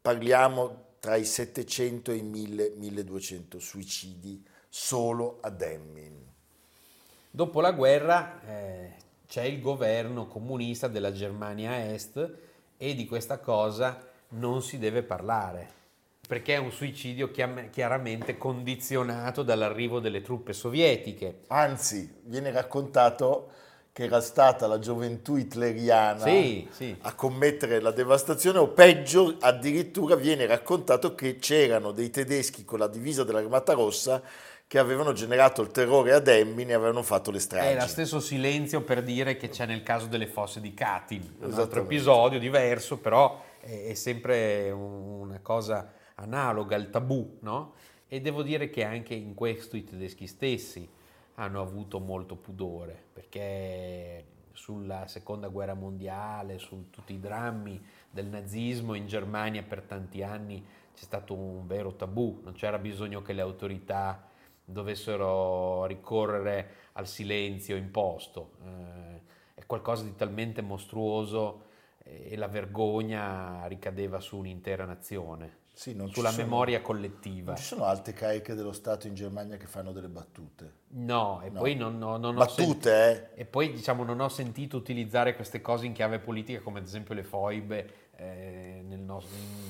parliamo 0.00 0.84
tra 0.98 1.16
i 1.16 1.24
700 1.24 2.10
e 2.10 2.14
i 2.16 2.22
1000, 2.22 2.72
1200 2.76 3.58
suicidi 3.58 4.44
solo 4.68 5.38
a 5.40 5.50
Demmin. 5.50 6.24
Dopo 7.30 7.60
la 7.60 7.72
guerra 7.72 8.40
eh, 8.46 8.94
c'è 9.26 9.42
il 9.42 9.60
governo 9.60 10.26
comunista 10.26 10.88
della 10.88 11.12
Germania 11.12 11.92
Est 11.92 12.30
e 12.76 12.94
di 12.94 13.06
questa 13.06 13.38
cosa 13.38 14.04
non 14.28 14.62
si 14.62 14.78
deve 14.78 15.02
parlare, 15.02 15.68
perché 16.26 16.54
è 16.54 16.58
un 16.58 16.72
suicidio 16.72 17.30
chiaramente 17.30 18.36
condizionato 18.36 19.42
dall'arrivo 19.42 20.00
delle 20.00 20.22
truppe 20.22 20.52
sovietiche. 20.52 21.42
Anzi, 21.48 22.20
viene 22.24 22.50
raccontato 22.50 23.50
che 23.96 24.04
era 24.04 24.20
stata 24.20 24.66
la 24.66 24.78
gioventù 24.78 25.36
hitleriana 25.36 26.22
Sì, 26.26 26.68
sì. 26.70 26.94
a 27.00 27.14
commettere 27.14 27.80
la 27.80 27.92
devastazione, 27.92 28.58
o 28.58 28.68
peggio, 28.68 29.36
addirittura 29.40 30.16
viene 30.16 30.44
raccontato 30.44 31.14
che 31.14 31.36
c'erano 31.38 31.92
dei 31.92 32.10
tedeschi 32.10 32.62
con 32.66 32.78
la 32.78 32.88
divisa 32.88 33.24
dell'Armata 33.24 33.72
Rossa 33.72 34.20
che 34.66 34.78
avevano 34.78 35.14
generato 35.14 35.62
il 35.62 35.70
terrore 35.70 36.12
a 36.12 36.18
Demmin 36.18 36.68
e 36.68 36.74
avevano 36.74 37.02
fatto 37.02 37.30
le 37.30 37.38
stragi. 37.38 37.68
È 37.74 37.80
lo 37.80 37.86
stesso 37.86 38.20
silenzio 38.20 38.82
per 38.82 39.02
dire 39.02 39.38
che 39.38 39.48
c'è 39.48 39.64
nel 39.64 39.82
caso 39.82 40.04
delle 40.08 40.26
fosse 40.26 40.60
di 40.60 40.74
Katyn, 40.74 41.36
un 41.40 41.54
altro 41.54 41.80
episodio 41.80 42.38
diverso, 42.38 42.98
però 42.98 43.42
è, 43.60 43.94
sempre 43.94 44.70
un- 44.72 45.20
una 45.20 45.38
cosa 45.40 45.90
analoga, 46.16 46.76
il 46.76 46.90
tabù, 46.90 47.38
no? 47.40 47.72
E 48.08 48.20
devo 48.20 48.42
dire 48.42 48.68
che 48.68 48.84
anche 48.84 49.14
in 49.14 49.32
questo 49.32 49.74
i 49.74 49.84
tedeschi 49.84 50.26
stessi 50.26 50.86
hanno 51.36 51.60
avuto 51.60 51.98
molto 51.98 52.36
pudore, 52.36 53.02
perché 53.12 54.24
sulla 54.52 55.06
seconda 55.06 55.48
guerra 55.48 55.74
mondiale, 55.74 56.58
su 56.58 56.88
tutti 56.90 57.12
i 57.12 57.20
drammi 57.20 57.82
del 58.10 58.26
nazismo 58.26 58.94
in 58.94 59.06
Germania 59.06 59.62
per 59.62 59.82
tanti 59.82 60.22
anni 60.22 60.64
c'è 60.94 61.04
stato 61.04 61.34
un 61.34 61.66
vero 61.66 61.94
tabù, 61.94 62.40
non 62.42 62.54
c'era 62.54 62.78
bisogno 62.78 63.20
che 63.20 63.34
le 63.34 63.42
autorità 63.42 64.28
dovessero 64.64 65.84
ricorrere 65.84 66.70
al 66.92 67.06
silenzio 67.06 67.76
imposto, 67.76 68.52
eh, 68.64 69.20
è 69.54 69.66
qualcosa 69.66 70.04
di 70.04 70.16
talmente 70.16 70.62
mostruoso 70.62 71.64
e 72.02 72.36
la 72.36 72.48
vergogna 72.48 73.66
ricadeva 73.66 74.20
su 74.20 74.38
un'intera 74.38 74.84
nazione, 74.84 75.64
Sì, 75.76 75.94
sulla 76.10 76.30
sono- 76.30 76.42
memoria 76.42 76.80
collettiva. 76.80 77.48
Non 77.52 77.56
ci 77.60 77.64
sono 77.66 77.84
alte 77.84 78.14
cariche 78.14 78.54
dello 78.54 78.72
Stato 78.72 79.06
in 79.08 79.14
Germania 79.14 79.58
che 79.58 79.66
fanno 79.66 79.92
delle 79.92 80.08
battute. 80.08 80.72
No, 80.92 81.42
e 81.44 81.50
No. 81.50 81.58
poi 81.60 81.74
non, 81.74 81.98
non- 81.98 82.18
non 82.18 82.34
ho 82.34 82.38
Battute, 82.38 83.34
eh? 83.34 83.40
E 83.42 83.44
poi 83.44 83.70
diciamo 83.72 84.02
non 84.02 84.20
ho 84.20 84.30
sentito 84.30 84.78
utilizzare 84.78 85.36
queste 85.36 85.60
cose 85.60 85.84
in 85.84 85.92
chiave 85.92 86.18
politica 86.18 86.60
come 86.62 86.78
ad 86.78 86.86
esempio 86.86 87.12
le 87.14 87.24
foibe 87.24 88.04
eh, 88.16 88.82
nel, 88.86 89.00
nos- 89.00 89.26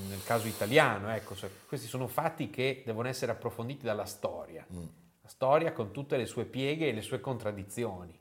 nel 0.09 0.23
caso 0.23 0.47
italiano. 0.47 1.11
Ecco, 1.13 1.35
cioè, 1.35 1.51
questi 1.67 1.89
sono 1.89 2.07
fatti 2.07 2.51
che 2.51 2.85
devono 2.87 3.09
essere 3.09 3.33
approfonditi 3.33 3.85
dalla 3.85 4.05
storia. 4.05 4.65
La 4.71 5.29
storia 5.29 5.73
con 5.73 5.91
tutte 5.91 6.17
le 6.17 6.27
sue 6.27 6.45
pieghe 6.45 6.87
e 6.87 6.93
le 6.93 7.03
sue 7.03 7.19
contraddizioni. 7.19 8.17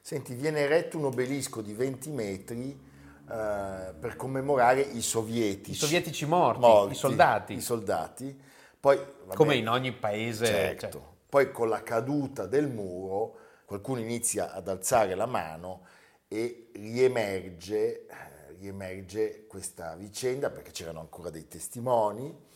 Senti, 0.00 0.34
viene 0.34 0.60
eretto 0.60 0.96
un 0.96 1.06
obelisco 1.06 1.60
di 1.60 1.72
20 1.72 2.10
metri 2.10 2.88
eh, 3.30 3.92
per 3.92 4.16
commemorare 4.16 4.80
i 4.80 5.02
sovietici. 5.02 5.70
I 5.70 5.74
sovietici 5.74 6.26
morti, 6.26 6.60
morti, 6.60 6.92
i 6.92 6.96
soldati, 6.96 7.52
I 7.54 7.60
soldati. 7.60 8.40
Poi, 8.80 8.96
vabbè, 8.96 9.34
come 9.34 9.54
in 9.54 9.68
ogni 9.68 9.92
paese. 9.92 10.46
Certo. 10.46 10.90
cioè, 10.90 11.02
Poi 11.28 11.52
con 11.52 11.68
la 11.68 11.82
caduta 11.82 12.46
del 12.46 12.68
muro 12.68 13.36
qualcuno 13.64 14.00
inizia 14.00 14.52
ad 14.52 14.66
alzare 14.66 15.14
la 15.14 15.26
mano 15.26 15.82
e 16.26 16.70
riemerge, 16.72 18.06
eh, 18.06 18.54
riemerge 18.58 19.46
questa 19.46 19.94
vicenda 19.94 20.50
perché 20.50 20.72
c'erano 20.72 20.98
ancora 20.98 21.30
dei 21.30 21.46
testimoni. 21.46 22.48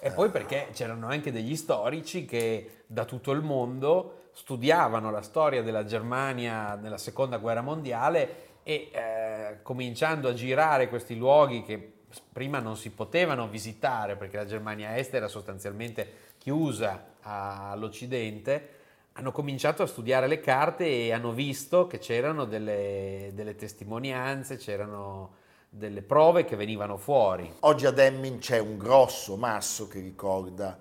E 0.00 0.10
poi 0.10 0.30
perché 0.30 0.68
c'erano 0.72 1.08
anche 1.08 1.30
degli 1.30 1.56
storici 1.56 2.24
che 2.24 2.84
da 2.86 3.04
tutto 3.04 3.32
il 3.32 3.42
mondo 3.42 4.28
studiavano 4.32 5.10
la 5.10 5.22
storia 5.22 5.62
della 5.62 5.84
Germania 5.84 6.74
nella 6.74 6.98
seconda 6.98 7.38
guerra 7.38 7.62
mondiale 7.62 8.52
e 8.64 8.90
eh, 8.92 9.23
cominciando 9.62 10.28
a 10.28 10.34
girare 10.34 10.88
questi 10.88 11.16
luoghi 11.16 11.62
che 11.62 11.92
prima 12.32 12.60
non 12.60 12.76
si 12.76 12.90
potevano 12.90 13.48
visitare 13.48 14.16
perché 14.16 14.36
la 14.36 14.46
Germania 14.46 14.96
Est 14.96 15.14
era 15.14 15.28
sostanzialmente 15.28 16.32
chiusa 16.38 17.14
all'Occidente, 17.22 18.68
hanno 19.12 19.32
cominciato 19.32 19.82
a 19.82 19.86
studiare 19.86 20.26
le 20.26 20.40
carte 20.40 20.86
e 20.86 21.12
hanno 21.12 21.32
visto 21.32 21.86
che 21.86 21.98
c'erano 21.98 22.44
delle, 22.44 23.30
delle 23.32 23.54
testimonianze, 23.56 24.56
c'erano 24.56 25.42
delle 25.68 26.02
prove 26.02 26.44
che 26.44 26.56
venivano 26.56 26.96
fuori. 26.96 27.50
Oggi 27.60 27.86
ad 27.86 27.98
Emmin 27.98 28.38
c'è 28.38 28.58
un 28.58 28.76
grosso 28.76 29.36
masso 29.36 29.88
che 29.88 30.00
ricorda 30.00 30.78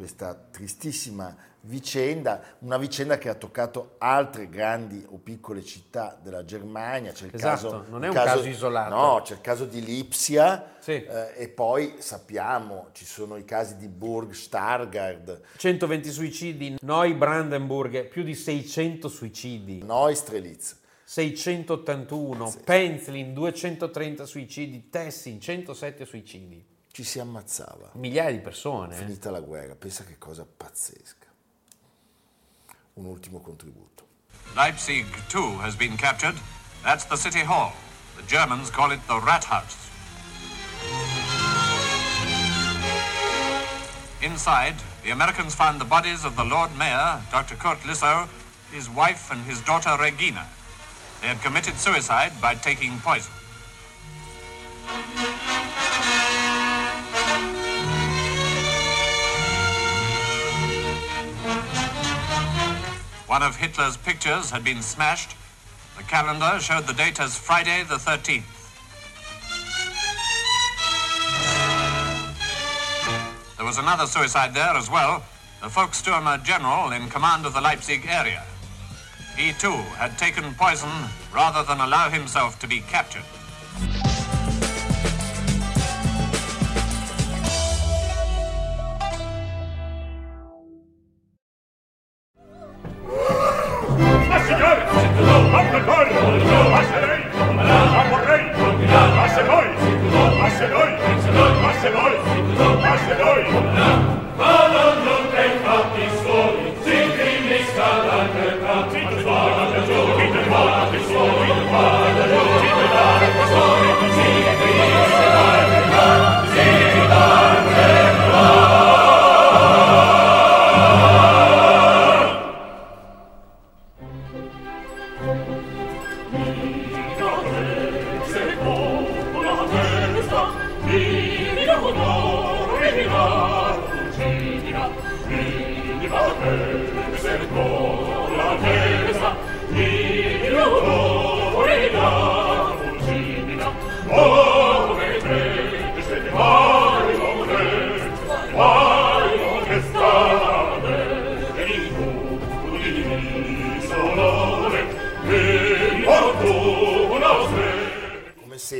questa 0.00 0.34
tristissima 0.50 1.36
vicenda, 1.64 2.40
una 2.60 2.78
vicenda 2.78 3.18
che 3.18 3.28
ha 3.28 3.34
toccato 3.34 3.96
altre 3.98 4.48
grandi 4.48 5.04
o 5.10 5.18
piccole 5.18 5.62
città 5.62 6.18
della 6.22 6.42
Germania. 6.42 7.12
C'è 7.12 7.26
il 7.26 7.34
Esatto, 7.34 7.68
caso, 7.68 7.84
non 7.90 8.04
è 8.04 8.08
un 8.08 8.14
caso 8.14 8.48
isolato. 8.48 8.94
No, 8.94 9.20
c'è 9.22 9.34
il 9.34 9.42
caso 9.42 9.66
di 9.66 9.84
Lipsia 9.84 10.76
Sì. 10.78 10.92
eh, 10.92 11.34
e 11.36 11.48
poi 11.48 11.96
sappiamo 11.98 12.88
ci 12.92 13.04
sono 13.04 13.36
i 13.36 13.44
casi 13.44 13.76
di 13.76 13.88
Burg 13.88 14.30
Stargard, 14.30 15.42
120 15.58 16.10
suicidi, 16.10 16.76
Neubrandenburg, 16.80 18.08
più 18.08 18.22
di 18.22 18.34
600 18.34 19.06
suicidi, 19.08 19.82
Neustrelitz. 19.82 20.78
681, 21.04 22.54
Penzlin, 22.64 23.34
230 23.34 24.24
suicidi, 24.24 24.88
Tessin, 24.88 25.40
107 25.40 26.06
suicidi, 26.06 26.64
Ci 26.92 27.04
si 27.04 27.18
ammazzava. 27.20 27.90
migliaia 27.94 28.30
di 28.32 28.40
persone. 28.40 28.94
eh. 28.94 28.98
Finita 28.98 29.30
la 29.30 29.40
guerra, 29.40 29.74
pensa 29.74 30.04
che 30.04 30.18
cosa 30.18 30.44
pazzesca. 30.44 31.26
Un 32.94 33.04
ultimo 33.04 33.40
contributo. 33.40 34.06
Leipzig, 34.54 35.06
too, 35.28 35.58
has 35.60 35.76
been 35.76 35.96
captured. 35.96 36.36
That's 36.82 37.04
the 37.06 37.16
city 37.16 37.44
hall. 37.44 37.72
The 38.16 38.24
Germans 38.26 38.70
call 38.70 38.90
it 38.92 39.00
the 39.06 39.20
Rathaus. 39.20 39.76
Inside, 44.22 44.74
the 45.02 45.10
Americans 45.12 45.54
found 45.54 45.80
the 45.80 45.84
bodies 45.86 46.24
of 46.24 46.34
the 46.36 46.44
Lord 46.44 46.76
Mayor, 46.76 47.22
Dr. 47.30 47.54
Kurt 47.56 47.78
Lissow, 47.86 48.28
his 48.72 48.88
wife, 48.90 49.30
and 49.30 49.42
his 49.46 49.60
daughter 49.62 49.96
Regina. 49.98 50.46
They 51.22 51.28
had 51.28 51.40
committed 51.42 51.78
suicide 51.78 52.32
by 52.40 52.54
taking 52.56 52.98
poison. 53.00 53.32
One 63.30 63.44
of 63.44 63.54
Hitler's 63.54 63.96
pictures 63.96 64.50
had 64.50 64.64
been 64.64 64.82
smashed. 64.82 65.36
The 65.96 66.02
calendar 66.02 66.58
showed 66.58 66.88
the 66.88 66.92
date 66.92 67.20
as 67.20 67.38
Friday 67.38 67.84
the 67.84 67.94
13th. 67.94 68.42
There 73.56 73.64
was 73.64 73.78
another 73.78 74.06
suicide 74.06 74.52
there 74.52 74.74
as 74.74 74.90
well, 74.90 75.22
the 75.62 75.68
Volkssturmer 75.68 76.42
general 76.42 76.90
in 76.90 77.08
command 77.08 77.46
of 77.46 77.54
the 77.54 77.60
Leipzig 77.60 78.04
area. 78.08 78.42
He 79.36 79.52
too 79.52 79.78
had 79.94 80.18
taken 80.18 80.52
poison 80.56 80.90
rather 81.32 81.62
than 81.62 81.78
allow 81.78 82.10
himself 82.10 82.58
to 82.58 82.66
be 82.66 82.80
captured. 82.80 83.22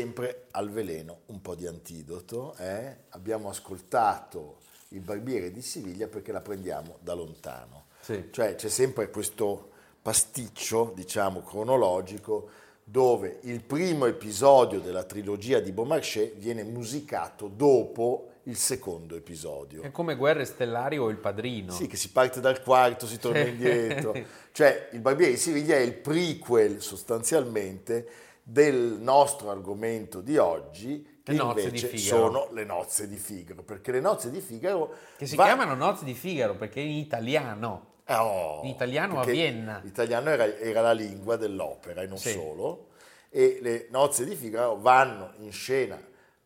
Sempre 0.01 0.47
al 0.53 0.71
veleno 0.71 1.21
un 1.27 1.43
po' 1.43 1.55
di 1.55 1.67
antidoto. 1.67 2.55
eh? 2.59 2.97
Abbiamo 3.11 3.51
ascoltato 3.51 4.59
il 4.89 5.01
barbiere 5.01 5.53
di 5.53 5.61
Siviglia 5.61 6.09
perché 6.09 6.33
la 6.33 6.41
prendiamo 6.41 6.97
da 7.01 7.13
lontano. 7.13 7.87
Sì. 8.01 8.29
Cioè 8.31 8.55
c'è 8.55 8.69
sempre 8.69 9.11
questo 9.11 9.69
pasticcio, 10.01 10.93
diciamo, 10.97 11.43
cronologico 11.43 12.49
dove 12.83 13.39
il 13.43 13.63
primo 13.63 14.07
episodio 14.07 14.81
della 14.81 15.05
trilogia 15.05 15.61
di 15.61 15.71
Beaumarchais 15.71 16.35
viene 16.37 16.65
musicato 16.65 17.47
dopo 17.47 18.31
il 18.45 18.57
secondo 18.57 19.17
episodio. 19.17 19.83
È 19.83 19.91
come 19.93 20.17
Guerre 20.17 20.47
Stellari 20.47 20.97
o 20.97 21.11
Il 21.11 21.19
Padrino. 21.19 21.73
Sì, 21.73 21.87
che 21.87 21.97
si 21.97 22.11
parte 22.11 22.41
dal 22.41 22.63
quarto, 22.63 23.07
si 23.07 23.19
torna 23.19 23.41
indietro. 23.41 24.15
Cioè, 24.53 24.89
il 24.93 25.01
Barbiere 25.01 25.33
di 25.33 25.39
Siviglia 25.39 25.77
è 25.77 25.81
il 25.81 25.95
prequel 25.95 26.83
sostanzialmente 26.83 28.30
del 28.51 28.97
nostro 29.01 29.51
argomento 29.51 30.21
di 30.21 30.37
oggi, 30.37 31.21
che 31.23 31.33
invece 31.35 31.97
sono 31.99 32.49
le 32.53 32.65
nozze 32.65 33.07
di 33.07 33.17
Figaro, 33.17 33.63
perché 33.63 33.93
le 33.93 34.01
nozze 34.01 34.29
di 34.31 34.41
Figaro 34.41 34.93
Che 35.17 35.27
si 35.27 35.37
va- 35.37 35.45
chiamano 35.45 35.75
Nozze 35.75 36.05
di 36.05 36.15
Figaro 36.15 36.57
perché 36.57 36.81
in 36.81 36.97
italiano. 36.97 37.99
Eh, 38.05 38.15
oh, 38.17 38.61
In 38.65 38.71
italiano 38.71 39.21
a 39.21 39.25
Vienna. 39.25 39.81
L'italiano 39.85 40.31
era, 40.31 40.57
era 40.57 40.81
la 40.81 40.93
lingua 40.93 41.37
dell'opera 41.37 42.03
e 42.03 42.07
non 42.09 42.19
Sì. 42.19 42.33
solo. 42.33 42.89
E 43.29 43.59
le 43.63 43.87
nozze 43.91 44.25
di 44.25 44.35
Figaro 44.35 44.77
vanno 44.81 45.35
in 45.39 45.53
scena 45.53 45.97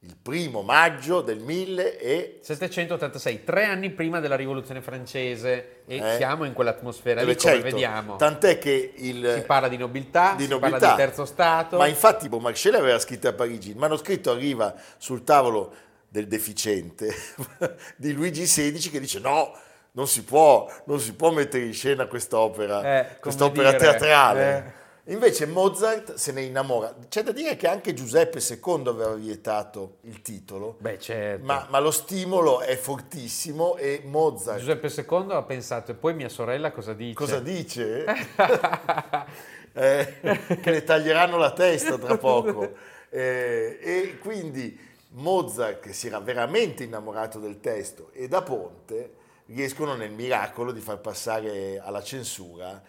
il 0.06 0.16
primo 0.20 0.60
maggio 0.62 1.22
del 1.22 1.38
1000 1.38 1.98
e 1.98 2.38
786, 2.42 3.42
tre 3.44 3.64
anni 3.64 3.90
prima 3.90 4.20
della 4.20 4.36
rivoluzione 4.36 4.82
francese 4.82 5.82
e 5.86 5.96
Eh. 5.96 6.16
siamo 6.16 6.44
in 6.44 6.52
quell'atmosfera 6.52 7.20
Eh 7.22 7.24
lì 7.24 7.32
beh, 7.32 7.38
come 7.38 7.52
certo, 7.54 7.68
vediamo. 7.70 8.16
Tant'è 8.16 8.58
che 8.58 8.92
il, 8.96 9.32
Si 9.38 9.42
parla 9.46 9.68
di 9.68 9.78
nobiltà, 9.78 10.34
di 10.36 10.44
si 10.44 10.48
nobiltà. 10.50 10.78
parla 10.78 10.94
di 10.94 11.00
terzo 11.02 11.24
stato. 11.24 11.78
Ma 11.78 11.86
infatti 11.86 12.28
Beaumarchais 12.28 12.74
aveva 12.76 12.98
scritto 12.98 13.28
a 13.28 13.32
Parigi, 13.32 13.70
il 13.70 13.76
manoscritto 13.78 14.30
arriva 14.30 14.74
sul 14.98 15.24
tavolo 15.24 15.72
del 16.08 16.26
deficiente 16.28 17.12
di 17.96 18.12
Luigi 18.12 18.42
XVI 18.44 18.78
che 18.90 19.00
dice 19.00 19.18
no, 19.20 19.56
non 19.92 20.06
si 20.06 20.22
può, 20.22 20.68
non 20.84 21.00
si 21.00 21.14
può 21.14 21.30
mettere 21.30 21.64
in 21.64 21.72
scena 21.72 22.06
quest'opera, 22.06 22.98
Eh, 23.00 23.16
quest'opera 23.20 23.70
dire, 23.72 23.80
teatrale. 23.80 24.74
Invece 25.08 25.44
Mozart 25.46 26.14
se 26.14 26.32
ne 26.32 26.42
innamora. 26.42 26.94
C'è 27.08 27.22
da 27.22 27.32
dire 27.32 27.56
che 27.56 27.68
anche 27.68 27.92
Giuseppe 27.92 28.38
II 28.38 28.88
aveva 28.88 29.12
vietato 29.14 29.98
il 30.02 30.22
titolo, 30.22 30.76
Beh, 30.78 30.98
certo. 30.98 31.44
ma, 31.44 31.66
ma 31.68 31.78
lo 31.78 31.90
stimolo 31.90 32.60
è 32.60 32.74
fortissimo 32.76 33.76
e 33.76 34.00
Mozart 34.04 34.60
Giuseppe 34.60 34.88
II 34.88 35.32
ha 35.32 35.42
pensato, 35.42 35.90
e 35.90 35.94
poi 35.94 36.14
mia 36.14 36.30
sorella 36.30 36.72
cosa 36.72 36.94
dice? 36.94 37.14
Cosa 37.14 37.40
dice? 37.40 38.04
Eh, 39.76 40.20
che 40.62 40.70
le 40.70 40.84
taglieranno 40.84 41.36
la 41.36 41.50
testa 41.52 41.98
tra 41.98 42.16
poco. 42.16 42.72
Eh, 43.14 43.78
e 43.80 44.18
quindi 44.18 44.76
Mozart, 45.10 45.78
che 45.78 45.92
si 45.92 46.08
era 46.08 46.18
veramente 46.18 46.82
innamorato 46.82 47.38
del 47.38 47.60
testo, 47.60 48.10
e 48.12 48.26
da 48.26 48.42
Ponte 48.42 49.14
riescono 49.46 49.94
nel 49.94 50.10
miracolo 50.10 50.72
di 50.72 50.80
far 50.80 50.98
passare 50.98 51.78
alla 51.78 52.02
censura 52.02 52.82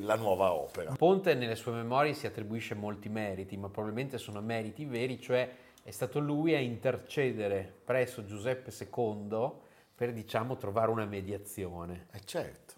la 0.00 0.16
nuova 0.16 0.52
opera. 0.52 0.92
Ponte 0.96 1.34
nelle 1.34 1.54
sue 1.56 1.72
memorie 1.72 2.14
si 2.14 2.26
attribuisce 2.26 2.74
molti 2.74 3.08
meriti, 3.08 3.56
ma 3.56 3.68
probabilmente 3.68 4.18
sono 4.18 4.40
meriti 4.40 4.84
veri, 4.84 5.20
cioè 5.20 5.48
è 5.82 5.90
stato 5.90 6.18
lui 6.18 6.54
a 6.54 6.58
intercedere 6.58 7.72
presso 7.84 8.24
Giuseppe 8.24 8.72
II 8.76 9.50
per, 9.94 10.12
diciamo, 10.12 10.56
trovare 10.56 10.90
una 10.90 11.04
mediazione. 11.04 12.06
Eh 12.12 12.20
certo, 12.24 12.74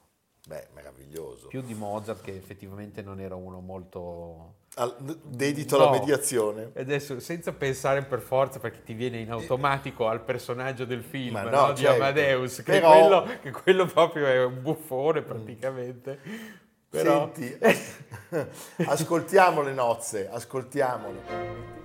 beh, 0.46 0.68
meraviglioso. 0.74 1.48
Più 1.48 1.62
di 1.62 1.74
Mozart, 1.74 2.22
che 2.22 2.34
effettivamente 2.36 3.02
non 3.02 3.20
era 3.20 3.34
uno 3.34 3.60
molto... 3.60 4.54
Al- 4.74 4.94
dedito 5.24 5.76
No. 5.76 5.88
alla 5.88 5.98
mediazione. 5.98 6.70
E 6.74 6.82
adesso, 6.82 7.18
senza 7.18 7.52
pensare 7.52 8.02
per 8.04 8.20
forza, 8.20 8.60
perché 8.60 8.82
ti 8.84 8.92
viene 8.92 9.18
in 9.18 9.30
automatico 9.32 10.06
al 10.06 10.20
personaggio 10.22 10.84
del 10.84 11.02
film 11.02 11.36
no, 11.36 11.48
no, 11.50 11.72
di 11.72 11.80
certo. 11.82 12.02
Amadeus, 12.02 12.56
che, 12.62 12.72
Però- 12.72 12.90
quello, 12.90 13.38
che 13.40 13.50
quello 13.50 13.86
proprio 13.86 14.26
è 14.26 14.44
un 14.44 14.62
buffone 14.62 15.22
praticamente. 15.22 16.20
Però... 16.90 17.30
Senti, 17.34 17.58
ascoltiamo 18.86 19.62
le 19.62 19.72
nozze, 19.72 20.28
ascoltiamole. 20.28 21.77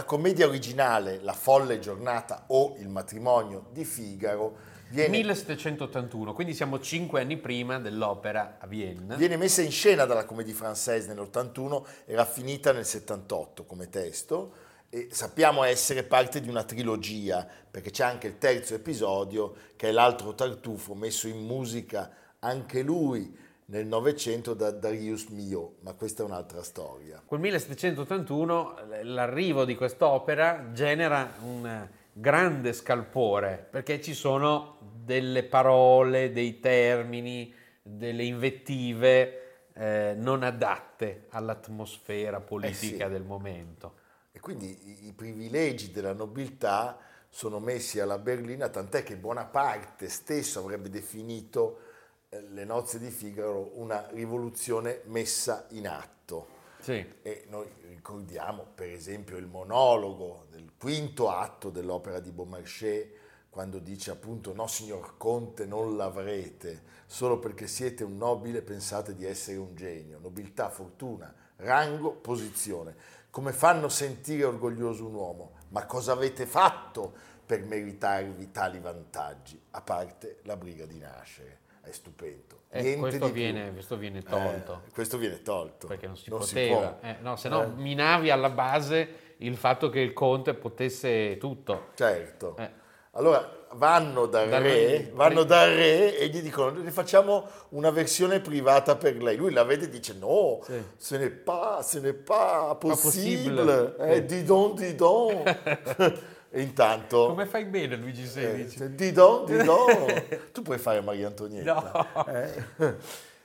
La 0.00 0.04
commedia 0.04 0.46
originale 0.46 1.20
La 1.20 1.34
folle 1.34 1.78
giornata 1.78 2.44
o 2.48 2.74
Il 2.78 2.88
matrimonio 2.88 3.66
di 3.70 3.84
Figaro 3.84 4.56
viene, 4.88 5.10
1781, 5.18 6.32
quindi 6.32 6.54
siamo 6.54 6.80
cinque 6.80 7.20
anni 7.20 7.36
prima 7.36 7.78
dell'opera 7.78 8.56
a 8.58 8.66
Vienna. 8.66 9.14
viene 9.16 9.36
messa 9.36 9.60
in 9.60 9.70
scena 9.70 10.06
dalla 10.06 10.24
Comédie 10.24 10.54
Française 10.54 11.06
nell'81, 11.06 11.82
era 12.06 12.24
finita 12.24 12.72
nel 12.72 12.86
78 12.86 13.64
come 13.66 13.90
testo 13.90 14.54
e 14.88 15.08
sappiamo 15.10 15.64
essere 15.64 16.02
parte 16.02 16.40
di 16.40 16.48
una 16.48 16.64
trilogia 16.64 17.46
perché 17.70 17.90
c'è 17.90 18.04
anche 18.04 18.26
il 18.26 18.38
terzo 18.38 18.74
episodio 18.74 19.54
che 19.76 19.90
è 19.90 19.92
l'altro 19.92 20.34
tartufo 20.34 20.94
messo 20.94 21.28
in 21.28 21.44
musica 21.44 22.10
anche 22.40 22.82
lui 22.82 23.36
nel 23.70 23.86
Novecento 23.86 24.54
da 24.54 24.70
Darius 24.72 25.26
Milhaud, 25.28 25.76
ma 25.80 25.92
questa 25.94 26.22
è 26.22 26.26
un'altra 26.26 26.62
storia. 26.62 27.22
Col 27.24 27.38
1781 27.38 28.74
l'arrivo 29.02 29.64
di 29.64 29.76
quest'opera 29.76 30.70
genera 30.72 31.34
un 31.42 31.88
grande 32.12 32.72
scalpore 32.72 33.66
perché 33.70 34.00
ci 34.00 34.12
sono 34.12 34.78
delle 34.80 35.44
parole, 35.44 36.32
dei 36.32 36.58
termini, 36.58 37.54
delle 37.80 38.24
invettive 38.24 39.68
eh, 39.72 40.14
non 40.16 40.42
adatte 40.42 41.26
all'atmosfera 41.30 42.40
politica 42.40 43.04
Eh 43.04 43.06
sì. 43.06 43.12
del 43.12 43.22
momento. 43.22 43.94
E 44.32 44.40
quindi 44.40 45.06
i, 45.06 45.12
privilegi 45.12 45.92
della 45.92 46.12
nobiltà 46.12 46.98
sono 47.28 47.60
messi 47.60 48.00
alla 48.00 48.18
berlina, 48.18 48.68
tant'è 48.68 49.04
che 49.04 49.16
Bonaparte 49.16 50.08
stesso 50.08 50.58
avrebbe 50.58 50.88
definito 50.88 51.89
le 52.38 52.64
nozze 52.64 53.00
di 53.00 53.10
Figaro 53.10 53.72
una 53.74 54.06
rivoluzione 54.10 55.00
messa 55.06 55.66
in 55.70 55.88
atto. 55.88 56.58
Sì. 56.78 57.04
E 57.22 57.44
noi 57.48 57.68
ricordiamo 57.88 58.66
per 58.72 58.88
esempio 58.90 59.36
il 59.36 59.46
monologo 59.46 60.46
del 60.48 60.70
quinto 60.78 61.28
atto 61.28 61.70
dell'opera 61.70 62.20
di 62.20 62.30
Beaumarchais, 62.30 63.08
quando 63.50 63.80
dice 63.80 64.12
appunto 64.12 64.54
no 64.54 64.68
signor 64.68 65.16
Conte 65.16 65.66
non 65.66 65.96
l'avrete, 65.96 66.82
solo 67.04 67.40
perché 67.40 67.66
siete 67.66 68.04
un 68.04 68.16
nobile 68.16 68.62
pensate 68.62 69.16
di 69.16 69.24
essere 69.24 69.56
un 69.56 69.74
genio, 69.74 70.20
nobiltà, 70.20 70.70
fortuna, 70.70 71.34
rango, 71.56 72.12
posizione. 72.12 72.94
Come 73.30 73.52
fanno 73.52 73.88
sentire 73.88 74.44
orgoglioso 74.44 75.04
un 75.04 75.14
uomo? 75.14 75.52
Ma 75.70 75.84
cosa 75.84 76.12
avete 76.12 76.46
fatto 76.46 77.12
per 77.44 77.64
meritarvi 77.64 78.52
tali 78.52 78.78
vantaggi? 78.78 79.60
A 79.72 79.82
parte 79.82 80.38
la 80.44 80.56
briga 80.56 80.86
di 80.86 80.98
nascere, 80.98 81.58
è 81.82 81.90
stupendo. 81.92 82.58
E 82.70 82.82
Niente 82.82 83.00
questo 83.00 83.26
di 83.26 83.32
viene, 83.32 83.72
questo 83.72 83.96
viene 83.96 84.22
tolto. 84.22 84.82
Eh, 84.86 84.90
questo 84.92 85.18
viene 85.18 85.42
tolto. 85.42 85.86
perché 85.88 86.06
non 86.06 86.16
si 86.16 86.28
può. 86.30 86.38
poteva, 86.38 86.98
Eh, 87.02 87.16
no, 87.20 87.36
se 87.36 87.48
no 87.48 87.62
Eh. 87.64 87.66
minavi 87.66 88.30
alla 88.30 88.50
base 88.50 89.34
il 89.38 89.56
fatto 89.56 89.88
che 89.90 90.00
il 90.00 90.12
conte 90.12 90.54
potesse 90.54 91.36
tutto. 91.38 91.88
Certo. 91.94 92.56
Eh. 92.58 92.70
Allora 93.14 93.58
vanno 93.72 94.26
dal, 94.26 94.48
Dal 94.48 94.62
re, 94.62 95.10
vanno 95.14 95.42
dal 95.44 95.70
re 95.70 96.16
e 96.16 96.28
gli 96.28 96.40
dicono 96.42 96.70
ne 96.80 96.90
facciamo 96.92 97.48
una 97.70 97.90
versione 97.90 98.38
privata 98.40 98.94
per 98.96 99.20
lei. 99.20 99.36
Lui 99.36 99.52
la 99.52 99.64
vede 99.64 99.86
e 99.86 99.88
dice 99.88 100.14
no, 100.16 100.60
Sì. 100.62 100.80
ce 100.96 101.18
n'est 101.18 101.42
pas, 101.42 101.84
ce 101.88 101.98
n'est 101.98 102.14
pas 102.24 102.76
possible. 102.78 103.64
possible. 103.64 103.96
Eh, 103.98 104.14
Sì. 104.16 104.24
dis 104.26 104.44
donc, 104.44 104.78
dis 104.78 104.94
donc. 104.94 105.42
e 106.50 106.62
intanto... 106.62 107.26
Come 107.28 107.46
fai 107.46 107.64
bene 107.64 107.96
Luigi 107.96 108.22
eh, 108.40 108.64
XVI? 108.66 108.94
dis 108.94 109.12
donc, 109.12 109.46
dis 109.46 109.62
donc. 109.62 110.50
tu 110.52 110.62
puoi 110.62 110.78
fare 110.78 111.00
Maria 111.00 111.28
Antonietta. 111.28 112.08
No. 112.14 112.26
Eh? 112.26 112.96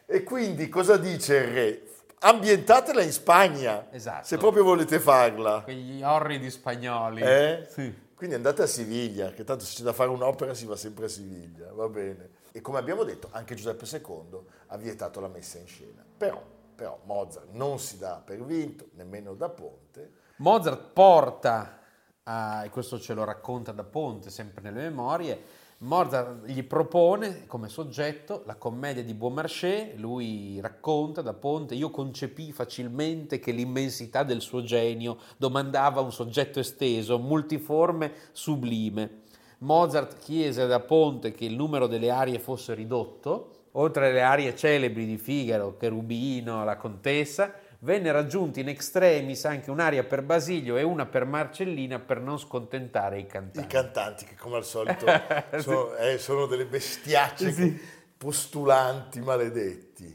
E 0.07 0.23
quindi 0.23 0.69
cosa 0.69 0.97
dice 0.97 1.35
il 1.35 1.47
re? 1.53 1.81
Ambientatela 2.19 3.03
in 3.03 3.11
Spagna, 3.11 3.87
Esatto. 3.91 4.25
se 4.25 4.37
proprio 4.37 4.63
volete 4.63 4.99
farla. 4.99 5.61
Quegli 5.61 6.01
orridi 6.01 6.49
spagnoli. 6.49 7.21
Eh? 7.21 7.67
Sì. 7.69 8.03
Quindi 8.15 8.35
andate 8.35 8.63
a 8.63 8.65
Siviglia, 8.65 9.31
che 9.31 9.43
tanto 9.43 9.65
se 9.65 9.75
c'è 9.75 9.83
da 9.83 9.93
fare 9.93 10.09
un'opera 10.09 10.53
si 10.53 10.65
va 10.65 10.75
sempre 10.75 11.05
a 11.05 11.09
Siviglia, 11.09 11.71
va 11.73 11.87
bene. 11.89 12.29
E 12.51 12.61
come 12.61 12.79
abbiamo 12.79 13.03
detto, 13.03 13.27
anche 13.31 13.53
Giuseppe 13.53 13.85
II 13.85 14.39
ha 14.67 14.77
vietato 14.77 15.19
la 15.19 15.27
messa 15.27 15.59
in 15.59 15.67
scena. 15.67 16.03
Però, 16.17 16.41
però 16.73 16.99
Mozart 17.03 17.47
non 17.51 17.77
si 17.77 17.97
dà 17.97 18.21
per 18.23 18.43
vinto, 18.43 18.87
nemmeno 18.93 19.33
da 19.35 19.49
Ponte. 19.49 20.11
Mozart 20.37 20.91
porta 20.93 21.79
ah, 22.25 22.63
e 22.65 22.69
questo 22.69 22.99
ce 22.99 23.13
lo 23.13 23.23
racconta 23.23 23.71
da 23.71 23.83
Ponte 23.83 24.29
sempre 24.29 24.61
nelle 24.61 24.83
memorie, 24.83 25.63
Mozart 25.79 26.45
gli 26.45 26.63
propone 26.63 27.45
come 27.47 27.67
soggetto 27.67 28.43
la 28.45 28.55
commedia 28.55 29.03
di 29.03 29.13
Beaumarchais, 29.13 29.95
lui 29.97 30.59
racconta 30.61 31.21
da 31.21 31.33
Ponte, 31.33 31.75
io 31.75 31.89
concepì 31.89 32.53
facilmente 32.53 33.39
che 33.39 33.51
l'immensità 33.51 34.23
del 34.23 34.39
suo 34.39 34.63
genio 34.63 35.17
domandava 35.35 35.99
un 35.99 36.13
soggetto 36.13 36.59
esteso, 36.59 37.19
multiforme, 37.19 38.13
sublime. 38.31 39.23
Mozart 39.59 40.17
chiese 40.17 40.65
da 40.65 40.79
Ponte 40.79 41.33
che 41.33 41.45
il 41.45 41.55
numero 41.55 41.87
delle 41.87 42.09
arie 42.09 42.39
fosse 42.39 42.73
ridotto, 42.73 43.51
oltre 43.73 44.07
alle 44.07 44.21
arie 44.21 44.55
celebri 44.55 45.05
di 45.05 45.17
Figaro, 45.17 45.75
Cherubino, 45.75 46.63
la 46.63 46.77
Contessa, 46.77 47.53
venne 47.85 48.11
raggiunti 48.11 48.59
in 48.61 48.67
extremis 48.67 49.45
anche 49.45 49.69
un'aria 49.69 50.03
per 50.03 50.23
Basilio 50.23 50.75
e 50.75 50.81
una 50.81 51.05
per 51.05 51.23
Marcellina 51.25 51.99
per 51.99 52.19
non 52.19 52.39
scontentare 52.39 53.19
i 53.19 53.27
cantanti. 53.27 53.59
I 53.59 53.71
cantanti 53.71 54.25
che 54.25 54.35
come 54.35 54.57
al 54.57 54.65
solito 54.65 55.05
sono, 55.59 55.95
eh, 55.95 56.17
sono 56.17 56.47
delle 56.47 56.65
bestiacce 56.65 57.53
che- 57.53 57.79
postulanti 58.17 59.19
maledetti. 59.21 60.11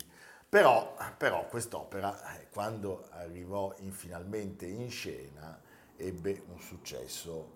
Però, 0.49 0.97
però 1.17 1.47
quest'opera, 1.47 2.35
eh, 2.35 2.49
quando 2.53 3.07
arrivò 3.11 3.73
in- 3.79 3.93
finalmente 3.93 4.67
in 4.67 4.91
scena, 4.91 5.61
ebbe 5.97 6.43
un 6.53 6.59
successo 6.59 7.51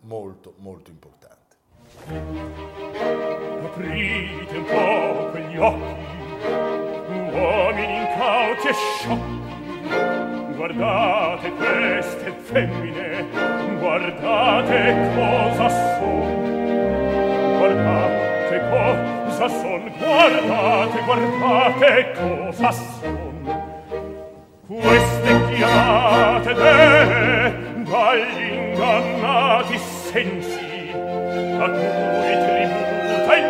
molto, 0.00 0.54
molto 0.56 0.90
importante. 0.90 1.36
Aprite 3.62 4.56
un 4.56 4.64
po' 4.64 5.30
quegli 5.30 5.56
occhi, 5.58 6.77
uomini 7.38 7.96
incauti 7.98 8.68
e 8.68 8.72
sciocchi 8.72 9.36
guardate 10.56 11.52
queste 11.52 12.32
femmine 12.42 13.24
guardate 13.78 14.80
cosa 15.14 15.68
son 15.68 16.38
guardate 17.58 18.60
cosa 18.70 19.48
son 19.48 19.82
guardate 19.98 20.98
guardate 21.06 22.12
cosa 22.18 22.72
son. 22.72 23.26
Queste 24.66 25.30
chiamate 25.54 26.52
vere 26.54 27.54
dagli 27.88 28.52
ingannati 28.52 29.78
sensi 29.78 30.90
a 30.92 31.68
cui 31.70 32.34
tributa 32.44 33.36
il 33.36 33.46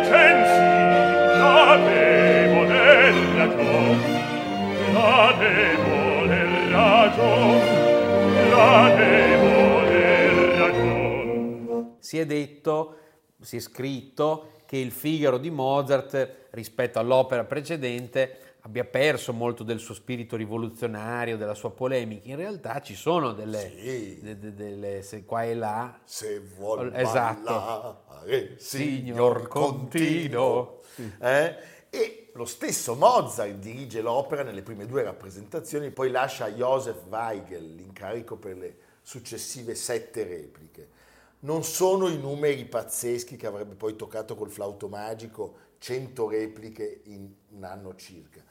la 4.99 5.33
debole 5.37 6.69
ragion, 6.69 8.49
la 8.49 8.93
debole 8.95 10.57
ragion. 10.57 11.95
Si 11.99 12.17
è 12.19 12.25
detto, 12.25 12.95
si 13.39 13.55
è 13.57 13.59
scritto 13.59 14.51
che 14.65 14.77
il 14.77 14.91
Figaro 14.91 15.37
di 15.37 15.49
Mozart 15.49 16.47
rispetto 16.51 16.99
all'opera 16.99 17.43
precedente 17.45 18.39
abbia 18.61 18.83
perso 18.83 19.31
molto 19.31 19.63
del 19.63 19.79
suo 19.79 19.93
spirito 19.93 20.35
rivoluzionario, 20.35 21.37
della 21.37 21.53
sua 21.53 21.71
polemica. 21.71 22.27
In 22.29 22.35
realtà 22.35 22.81
ci 22.81 22.93
sono 22.93 23.31
delle, 23.31 23.71
Sì. 23.75 24.19
de- 24.21 24.37
de- 24.37 24.53
delle 24.53 25.01
se 25.01 25.23
qua 25.23 25.43
e 25.45 25.55
là. 25.55 25.97
Se 26.03 26.41
vuol 26.57 26.91
Esatto. 26.93 27.41
ballare, 28.11 28.55
Signor 28.57 28.57
signor 28.59 29.47
Contino. 29.47 30.81
Contino. 30.95 31.17
Eh? 31.21 31.55
E 31.89 32.28
lo 32.39 32.45
stesso 32.45 32.95
Mozart 32.95 33.55
dirige 33.55 33.99
l'opera 33.99 34.43
nelle 34.43 34.61
prime 34.61 34.85
due 34.85 35.03
rappresentazioni, 35.03 35.91
poi 35.91 36.09
lascia 36.09 36.45
a 36.45 36.51
Joseph 36.51 37.01
Weigel 37.09 37.75
l'incarico 37.75 38.37
per 38.37 38.55
le 38.57 38.77
successive 39.01 39.75
sette 39.75 40.23
repliche. 40.23 40.87
Non 41.39 41.65
sono 41.65 42.07
i 42.07 42.17
numeri 42.17 42.63
pazzeschi 42.63 43.35
che 43.35 43.45
avrebbe 43.45 43.75
poi 43.75 43.97
toccato 43.97 44.37
col 44.37 44.49
flauto 44.49 44.87
magico, 44.87 45.53
100 45.79 46.29
repliche 46.29 47.01
in 47.07 47.29
un 47.49 47.63
anno 47.65 47.95
circa. 47.95 48.41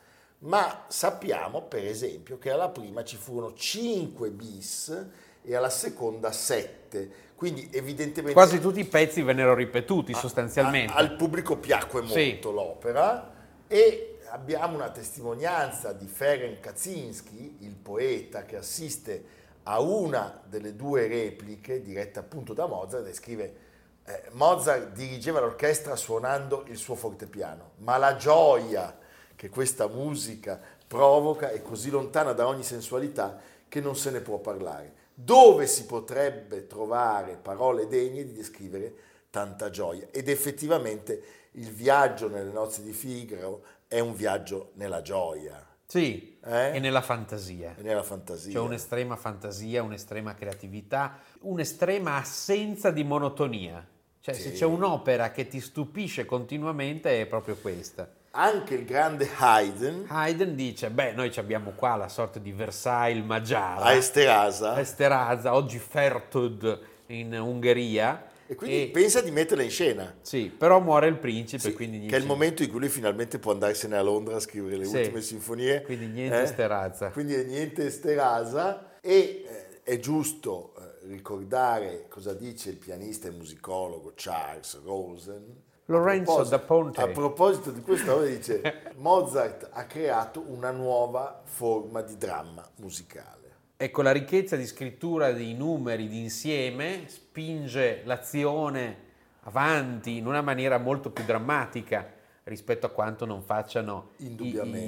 Ma 0.41 0.85
sappiamo, 0.89 1.63
per 1.63 1.87
esempio, 1.87 2.37
che 2.37 2.51
alla 2.51 2.69
prima 2.69 3.03
ci 3.05 3.17
furono 3.17 3.55
5 3.55 4.31
bis 4.31 5.07
e 5.43 5.55
alla 5.57 5.71
seconda 5.71 6.31
7. 6.31 7.11
Quindi 7.35 7.71
evidentemente 7.73 8.35
Quasi 8.35 8.61
tutti 8.61 8.81
i 8.81 8.85
pezzi 8.85 9.23
vennero 9.23 9.55
ripetuti 9.55 10.13
a- 10.13 10.17
sostanzialmente. 10.19 10.93
a- 10.93 10.97
al 10.97 11.17
pubblico 11.17 11.57
piacque 11.57 12.03
molto 12.03 12.15
Sì. 12.19 12.39
l'opera 12.43 13.37
e 13.69 14.19
abbiamo 14.31 14.75
una 14.75 14.91
testimonianza 14.91 15.93
di 15.93 16.07
Ferenc 16.07 16.61
Kaczynski, 16.61 17.59
il 17.61 17.75
poeta 17.75 18.45
che 18.45 18.57
assiste 18.57 19.37
a 19.65 19.81
una 19.81 20.41
delle 20.47 20.75
due 20.75 21.07
repliche 21.07 21.83
diretta 21.83 22.21
appunto 22.21 22.55
da 22.55 22.67
Mozart 22.67 23.07
e 23.07 23.13
scrive 23.13 23.67
eh, 24.05 24.23
Mozart 24.33 24.93
dirigeva 24.93 25.41
l'orchestra 25.41 25.95
suonando 25.95 26.65
il 26.69 26.79
suo 26.79 26.95
fortepiano, 26.95 27.73
ma 27.79 27.99
la 27.99 28.17
gioia 28.17 28.99
che 29.37 29.51
questa 29.51 29.87
musica 29.87 30.59
provoca 30.87 31.51
è 31.51 31.61
così 31.61 31.91
lontana 31.91 32.33
da 32.33 32.47
ogni 32.47 32.63
sensualità 32.63 33.39
che 33.69 33.81
non 33.83 33.95
se 33.95 34.11
ne 34.11 34.21
può 34.21 34.39
parlare. 34.39 34.95
Dove 35.13 35.67
si 35.67 35.85
potrebbe 35.85 36.67
trovare 36.67 37.37
parole 37.37 37.87
degne 37.87 38.25
di 38.25 38.33
descrivere 38.33 38.95
tanta 39.29 39.69
gioia? 39.69 40.07
Ed 40.11 40.31
effettivamente 40.31 41.48
il 41.59 41.71
viaggio 41.71 42.29
nelle 42.29 42.51
nozze 42.53 42.83
di 42.83 42.93
Figaro 42.93 43.63
è 43.89 43.99
un 44.01 44.15
viaggio 44.15 44.71
nella 44.75 45.03
gioia 45.03 45.65
Sì, 45.87 46.39
Eh? 46.45 46.77
e 46.77 46.79
nella 46.81 47.01
fantasia. 47.01 47.75
e 47.79 47.83
nella 47.83 48.03
fantasia. 48.03 48.53
C'è 48.53 48.59
un'estrema 48.61 49.17
fantasia, 49.17 49.83
un'estrema 49.83 50.35
creatività, 50.35 51.19
un'estrema 51.41 52.17
assenza 52.17 52.91
di 52.91 53.03
monotonia. 53.05 53.85
Cioè, 54.21 54.35
se 54.35 54.51
Sì. 54.51 54.57
c'è 54.57 54.65
un'opera 54.67 55.31
che 55.31 55.49
ti 55.49 55.61
stupisce 55.61 56.27
continuamente 56.27 57.21
è 57.23 57.27
proprio 57.27 57.57
questa. 57.57 58.09
Anche 58.33 58.75
il 58.75 58.85
grande 58.85 59.27
Haydn 59.39 60.05
Haydn 60.07 60.55
dice, 60.55 60.91
beh, 60.91 61.13
noi 61.13 61.33
abbiamo 61.37 61.71
qua 61.71 61.97
la 61.97 62.09
sorta 62.09 62.39
di 62.39 62.53
Versailles 62.53 63.25
Magiara, 63.25 63.83
a 63.85 63.93
Esterasa 63.95 64.79
Esterháza, 64.79 65.55
oggi 65.55 65.79
Fertud 65.79 66.79
in 67.07 67.33
Ungheria. 67.33 68.27
E 68.51 68.55
quindi 68.55 68.89
pensa 68.89 69.21
di 69.21 69.31
metterla 69.31 69.63
in 69.63 69.69
scena. 69.69 70.17
Sì, 70.23 70.49
però 70.49 70.81
muore 70.81 71.07
il 71.07 71.19
principe, 71.19 71.63
Sì, 71.63 71.73
quindi 71.75 72.07
che 72.07 72.17
è 72.17 72.19
il 72.19 72.25
momento 72.25 72.63
in 72.63 72.71
cui 72.71 72.81
lui 72.81 72.89
finalmente 72.89 73.39
può 73.39 73.53
andarsene 73.53 73.95
a 73.95 74.01
Londra 74.01 74.37
a 74.37 74.41
scrivere 74.41 74.79
le 74.79 74.87
Sì. 74.87 74.97
ultime 74.97 75.21
sinfonie. 75.21 75.83
Quindi 75.83 76.07
niente 76.07 76.41
Esterháza. 76.41 77.11
Quindi 77.11 77.35
è 77.35 77.45
niente 77.45 77.85
Esterasa. 77.85 78.97
E 79.03 79.45
eh, 79.47 79.83
è 79.83 79.99
giusto 79.99 80.73
eh, 80.79 81.07
ricordare 81.09 82.07
cosa 82.09 82.33
dice 82.33 82.71
il 82.71 82.77
pianista 82.77 83.29
e 83.29 83.33
musicologo 83.33 84.13
Charles 84.17 84.81
Rosen. 84.83 85.67
Lorenzo 85.85 86.43
da 86.45 86.59
Ponte. 86.59 87.03
A 87.03 87.09
proposito 87.09 87.71
di 87.71 87.83
questa 87.83 88.15
opera 88.15 88.29
dice 88.31 88.93
Mozart 88.97 89.69
ha 89.73 89.85
creato 89.85 90.43
una 90.47 90.71
nuova 90.71 91.43
forma 91.45 92.01
di 92.01 92.17
dramma 92.17 92.67
musicale. 92.77 93.48
Ecco, 93.81 94.03
la 94.03 94.11
ricchezza 94.11 94.57
di 94.57 94.67
scrittura 94.67 95.31
dei 95.31 95.55
numeri 95.55 96.09
d'insieme 96.09 97.05
spinge 97.07 98.03
l'azione 98.07 98.97
avanti 99.43 100.17
in 100.17 100.27
una 100.27 100.43
maniera 100.43 100.79
molto 100.79 101.11
più 101.11 101.23
drammatica 101.23 102.13
rispetto 102.43 102.87
a 102.87 102.89
quanto 102.89 103.25
non 103.25 103.41
facciano 103.41 104.15
i, 104.17 104.35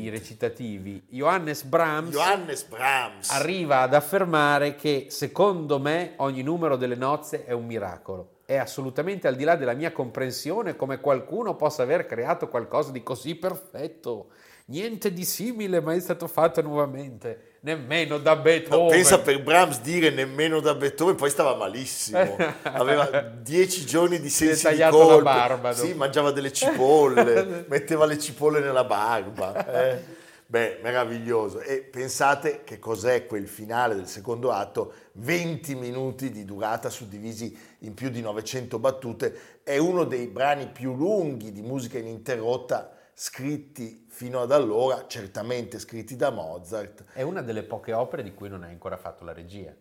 i 0.03 0.09
recitativi. 0.09 1.05
Johannes 1.09 1.63
Brahms 1.63 2.11
Johannes 2.11 2.65
Brahms. 2.65 3.31
arriva 3.31 3.83
ad 3.83 3.95
affermare 3.95 4.75
che 4.75 5.07
secondo 5.09 5.79
me 5.79 6.15
ogni 6.17 6.43
numero 6.43 6.75
delle 6.75 6.97
nozze 6.97 7.45
è 7.45 7.53
un 7.53 7.67
miracolo. 7.67 8.39
È 8.45 8.57
assolutamente 8.57 9.29
al 9.29 9.37
di 9.37 9.45
là 9.45 9.55
della 9.55 9.75
mia 9.75 9.93
comprensione 9.93 10.75
come 10.75 10.99
qualcuno 10.99 11.55
possa 11.55 11.85
aver 11.85 12.07
creato 12.07 12.49
qualcosa 12.49 12.91
di 12.91 13.05
così 13.05 13.37
perfetto. 13.37 14.31
Niente 14.65 15.13
di 15.13 15.25
simile 15.25 15.81
mai 15.81 15.99
è 15.99 16.01
stato 16.01 16.27
fatto 16.27 16.61
nuovamente, 16.61 17.50
nemmeno 17.61 18.19
da 18.19 18.35
No, 18.35 18.41
Beethoven. 18.43 18.89
pensa 18.89 19.21
per 19.21 19.43
Brahms 19.43 19.81
dire 19.81 20.11
nemmeno 20.11 20.61
da 20.61 20.75
Beethoven, 20.75 21.15
poi 21.17 21.31
stava 21.31 21.55
malissimo. 21.55 22.37
Aveva 22.63 23.07
dieci 23.21 23.85
giorni 23.85 24.21
di 24.21 24.31
sensi 24.31 24.69
di 24.75 24.83
colpa. 24.89 25.23
barba 25.23 25.73
Sì, 25.73 25.95
mangiava 25.95 26.31
delle 26.31 26.53
cipolle, 26.53 27.65
metteva 27.69 28.07
le 28.07 28.19
cipolle 28.19 28.61
nella 28.61 28.85
barba. 28.85 29.93
eh. 29.93 30.19
Beh, 30.51 30.81
meraviglioso. 30.83 31.61
E 31.61 31.79
pensate 31.83 32.63
che 32.65 32.81
cos'è 32.81 33.27
quel 33.27 33.47
finale 33.47 33.95
del 33.95 34.09
secondo 34.09 34.51
atto, 34.51 34.93
20 35.13 35.77
minuti 35.77 36.31
di 36.33 36.45
durata 36.45 36.91
suddivisi 36.91 37.57
in 37.81 37.95
più 37.95 38.09
di 38.11 38.21
900 38.21 38.81
battute, 38.81 39.61
è 39.63 39.77
uno 39.79 40.03
dei 40.03 40.27
brani 40.27 40.67
più 40.67 40.97
lunghi 40.97 41.53
di 41.53 41.63
musica 41.63 41.99
ininterrotta 41.99 42.91
scritti 43.15 44.00
fino 44.21 44.43
ad 44.43 44.53
allora, 44.53 45.07
certamente 45.07 45.79
scritti 45.79 46.15
da 46.15 46.29
Mozart. 46.29 47.05
È 47.15 47.23
una 47.23 47.41
delle 47.41 47.63
poche 47.63 47.95
opere 47.95 48.23
di 48.23 48.35
cui 48.35 48.51
non 48.51 48.63
hai 48.65 48.71
ancora 48.71 48.99
fatto 48.99 49.25
la 49.25 49.33
regia. 49.33 49.73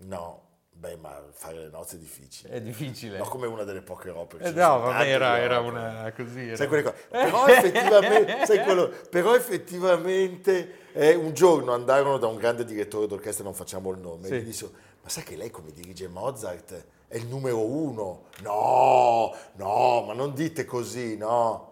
No, 0.00 0.42
beh, 0.72 0.96
ma 0.96 1.24
fare 1.30 1.56
le 1.56 1.70
nozze 1.70 1.96
è 1.96 1.98
difficile. 1.98 2.52
È 2.52 2.60
difficile. 2.60 3.16
No, 3.16 3.24
come 3.24 3.46
una 3.46 3.64
delle 3.64 3.80
poche 3.80 4.10
opere. 4.10 4.44
Eh, 4.44 4.50
no, 4.50 4.80
vabbè, 4.80 5.08
era, 5.10 5.38
era 5.38 5.60
una 5.60 6.12
così. 6.14 6.48
era- 6.48 6.56
Sai 6.56 6.66
quelle 6.68 6.82
cose. 6.82 6.96
Però 7.08 7.46
effettivamente, 7.46 8.60
quello, 8.62 8.92
però 9.08 9.34
effettivamente 9.34 10.90
eh, 10.92 11.14
un 11.14 11.32
giorno 11.32 11.72
andarono 11.72 12.18
da 12.18 12.26
un 12.26 12.36
grande 12.36 12.66
direttore 12.66 13.06
d'orchestra, 13.06 13.42
non 13.42 13.54
facciamo 13.54 13.90
il 13.92 14.00
nome, 14.00 14.26
Sì. 14.26 14.34
e 14.34 14.40
gli 14.40 14.44
dissero, 14.44 14.70
Ma 15.02 15.08
sai 15.08 15.22
che 15.24 15.34
lei 15.36 15.48
come 15.50 15.72
dirige 15.72 16.08
Mozart 16.08 16.84
è 17.08 17.16
il 17.16 17.26
numero 17.26 17.64
uno? 17.64 18.24
No, 18.42 19.34
no, 19.54 20.02
ma 20.02 20.12
non 20.12 20.34
dite 20.34 20.66
così, 20.66 21.16
no. 21.16 21.67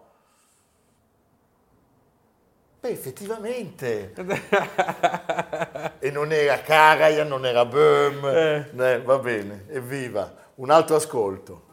Beh, 2.87 2.93
effettivamente. 2.93 4.13
e 5.99 6.09
non 6.09 6.31
era 6.31 6.61
Karajan, 6.61 7.27
non 7.27 7.45
era 7.45 7.65
Böhm. 7.65 8.25
Eh, 8.25 9.01
va 9.03 9.19
bene, 9.19 9.65
evviva. 9.67 10.33
Un 10.55 10.71
altro 10.71 10.95
ascolto. 10.95 11.66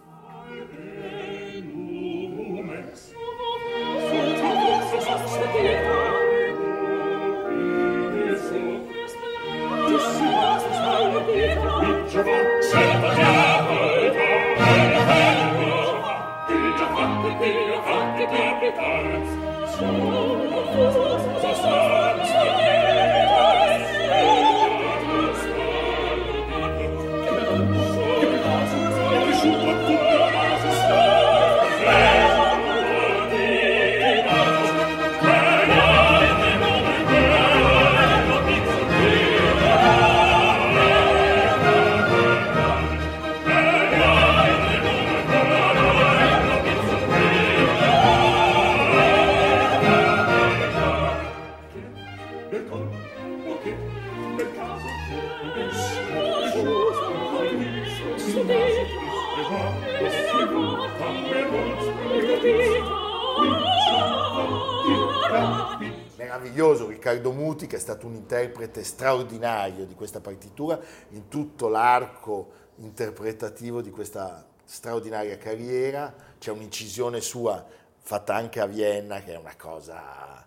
Muti 67.64 67.66
che 67.66 67.76
è 67.76 67.80
stato 67.80 68.06
un 68.06 68.14
interprete 68.14 68.84
straordinario 68.84 69.86
di 69.86 69.94
questa 69.94 70.20
partitura 70.20 70.78
in 71.10 71.28
tutto 71.28 71.68
l'arco 71.68 72.62
interpretativo 72.76 73.80
di 73.80 73.90
questa 73.90 74.46
straordinaria 74.64 75.38
carriera. 75.38 76.12
C'è 76.38 76.50
un'incisione 76.50 77.20
sua 77.20 77.64
fatta 77.98 78.34
anche 78.34 78.60
a 78.60 78.66
Vienna 78.66 79.22
che 79.22 79.32
è 79.32 79.36
una 79.36 79.54
cosa 79.56 80.46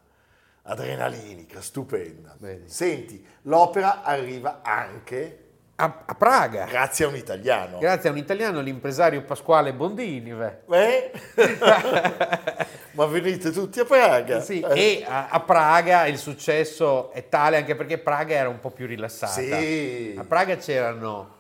adrenalinica, 0.64 1.62
stupenda. 1.62 2.36
Vedi. 2.38 2.70
Senti, 2.70 3.26
l'opera 3.44 4.04
arriva 4.04 4.62
anche 4.62 5.46
A, 5.80 6.04
a 6.08 6.16
Praga. 6.16 6.66
grazie 6.66 7.06
a 7.06 7.08
un 7.08 7.16
italiano. 7.16 7.78
Grazie 7.78 8.10
a 8.10 8.12
un 8.12 8.18
italiano, 8.18 8.62
l'impresario 8.62 9.22
Pasquale 9.22 9.74
Bondini. 9.74 10.34
beh. 10.34 10.58
Eh? 10.72 11.12
Ma 12.94 13.06
venite 13.06 13.52
tutti 13.52 13.80
a 13.80 13.86
Praga. 13.86 14.40
Sì, 14.42 14.60
Eh. 14.60 14.80
e 15.02 15.06
a, 15.08 15.28
a 15.30 15.40
Praga 15.42 16.08
il 16.08 16.18
successo 16.18 17.12
è 17.12 17.30
tale 17.30 17.58
anche 17.58 17.76
perché 17.76 18.00
Praga 18.00 18.34
era 18.34 18.50
un 18.50 18.60
po' 18.60 18.72
più 18.72 18.88
rilassata. 18.88 19.34
Sì. 19.34 20.16
A 20.18 20.24
Praga 20.24 20.56
c'erano 20.58 21.36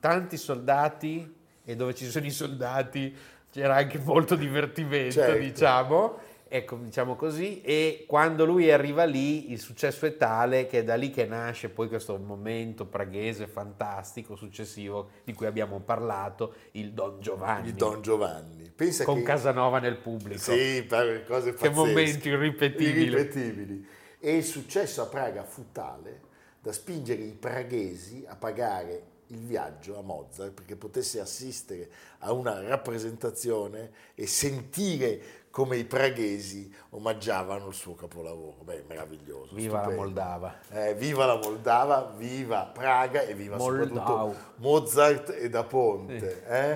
tanti 0.00 0.36
soldati 0.36 1.36
e 1.64 1.76
dove 1.76 1.94
ci 1.94 2.06
sono 2.06 2.26
i 2.26 2.30
soldati 2.30 3.16
c'era 3.52 3.76
anche 3.76 3.98
molto 3.98 4.34
divertimento, 4.34 5.12
Certo. 5.14 5.38
diciamo. 5.38 6.18
Ecco, 6.50 6.76
diciamo 6.76 7.14
così, 7.14 7.60
e 7.60 8.04
quando 8.06 8.46
lui 8.46 8.70
arriva 8.70 9.04
lì 9.04 9.52
il 9.52 9.58
successo 9.60 10.06
è 10.06 10.16
tale 10.16 10.66
che 10.66 10.78
è 10.78 10.84
da 10.84 10.94
lì 10.94 11.10
che 11.10 11.26
nasce 11.26 11.68
poi 11.68 11.88
questo 11.88 12.16
momento 12.16 12.86
praghese 12.86 13.46
fantastico 13.46 14.34
successivo 14.34 15.10
di 15.24 15.34
cui 15.34 15.44
abbiamo 15.44 15.78
parlato, 15.80 16.54
il 16.72 16.92
Don 16.92 17.20
Giovanni, 17.20 17.68
Il 17.68 17.74
Don 17.74 18.00
Giovanni. 18.00 18.72
Pensa 18.74 19.04
con 19.04 19.16
che... 19.18 19.24
Casanova 19.24 19.78
nel 19.78 19.98
pubblico. 19.98 20.40
Sì, 20.40 20.86
cose 20.88 21.50
Che 21.50 21.52
pazzesche. 21.52 21.68
momenti 21.70 22.28
irripetibili. 22.28 23.02
Irripetibili. 23.02 23.86
E 24.18 24.36
il 24.36 24.44
successo 24.44 25.02
a 25.02 25.06
Praga 25.06 25.44
fu 25.44 25.66
tale 25.70 26.22
da 26.60 26.72
spingere 26.72 27.22
i 27.22 27.34
praghesi 27.34 28.24
a 28.26 28.34
pagare 28.36 29.16
il 29.28 29.40
viaggio 29.40 29.98
a 29.98 30.02
Mozart 30.02 30.52
perché 30.52 30.76
potesse 30.76 31.20
assistere 31.20 31.90
a 32.20 32.32
una 32.32 32.60
rappresentazione 32.62 33.90
e 34.14 34.26
sentire 34.26 35.20
come 35.50 35.76
i 35.76 35.84
praghesi 35.84 36.72
omaggiavano 36.90 37.68
il 37.68 37.74
suo 37.74 37.94
capolavoro. 37.94 38.56
Beh, 38.62 38.84
meraviglioso. 38.88 39.54
Viva 39.54 39.78
la 39.78 39.82
stupendo. 39.84 40.02
Moldava. 40.04 40.54
Eh, 40.70 40.94
viva 40.94 41.26
la 41.26 41.36
Moldava, 41.36 42.12
viva 42.16 42.70
Praga 42.72 43.22
e 43.22 43.34
viva 43.34 43.56
Moldau. 43.56 43.86
soprattutto 43.88 44.36
Mozart 44.56 45.34
e 45.38 45.48
Da 45.48 45.64
Ponte. 45.64 46.44
eh? 46.46 46.72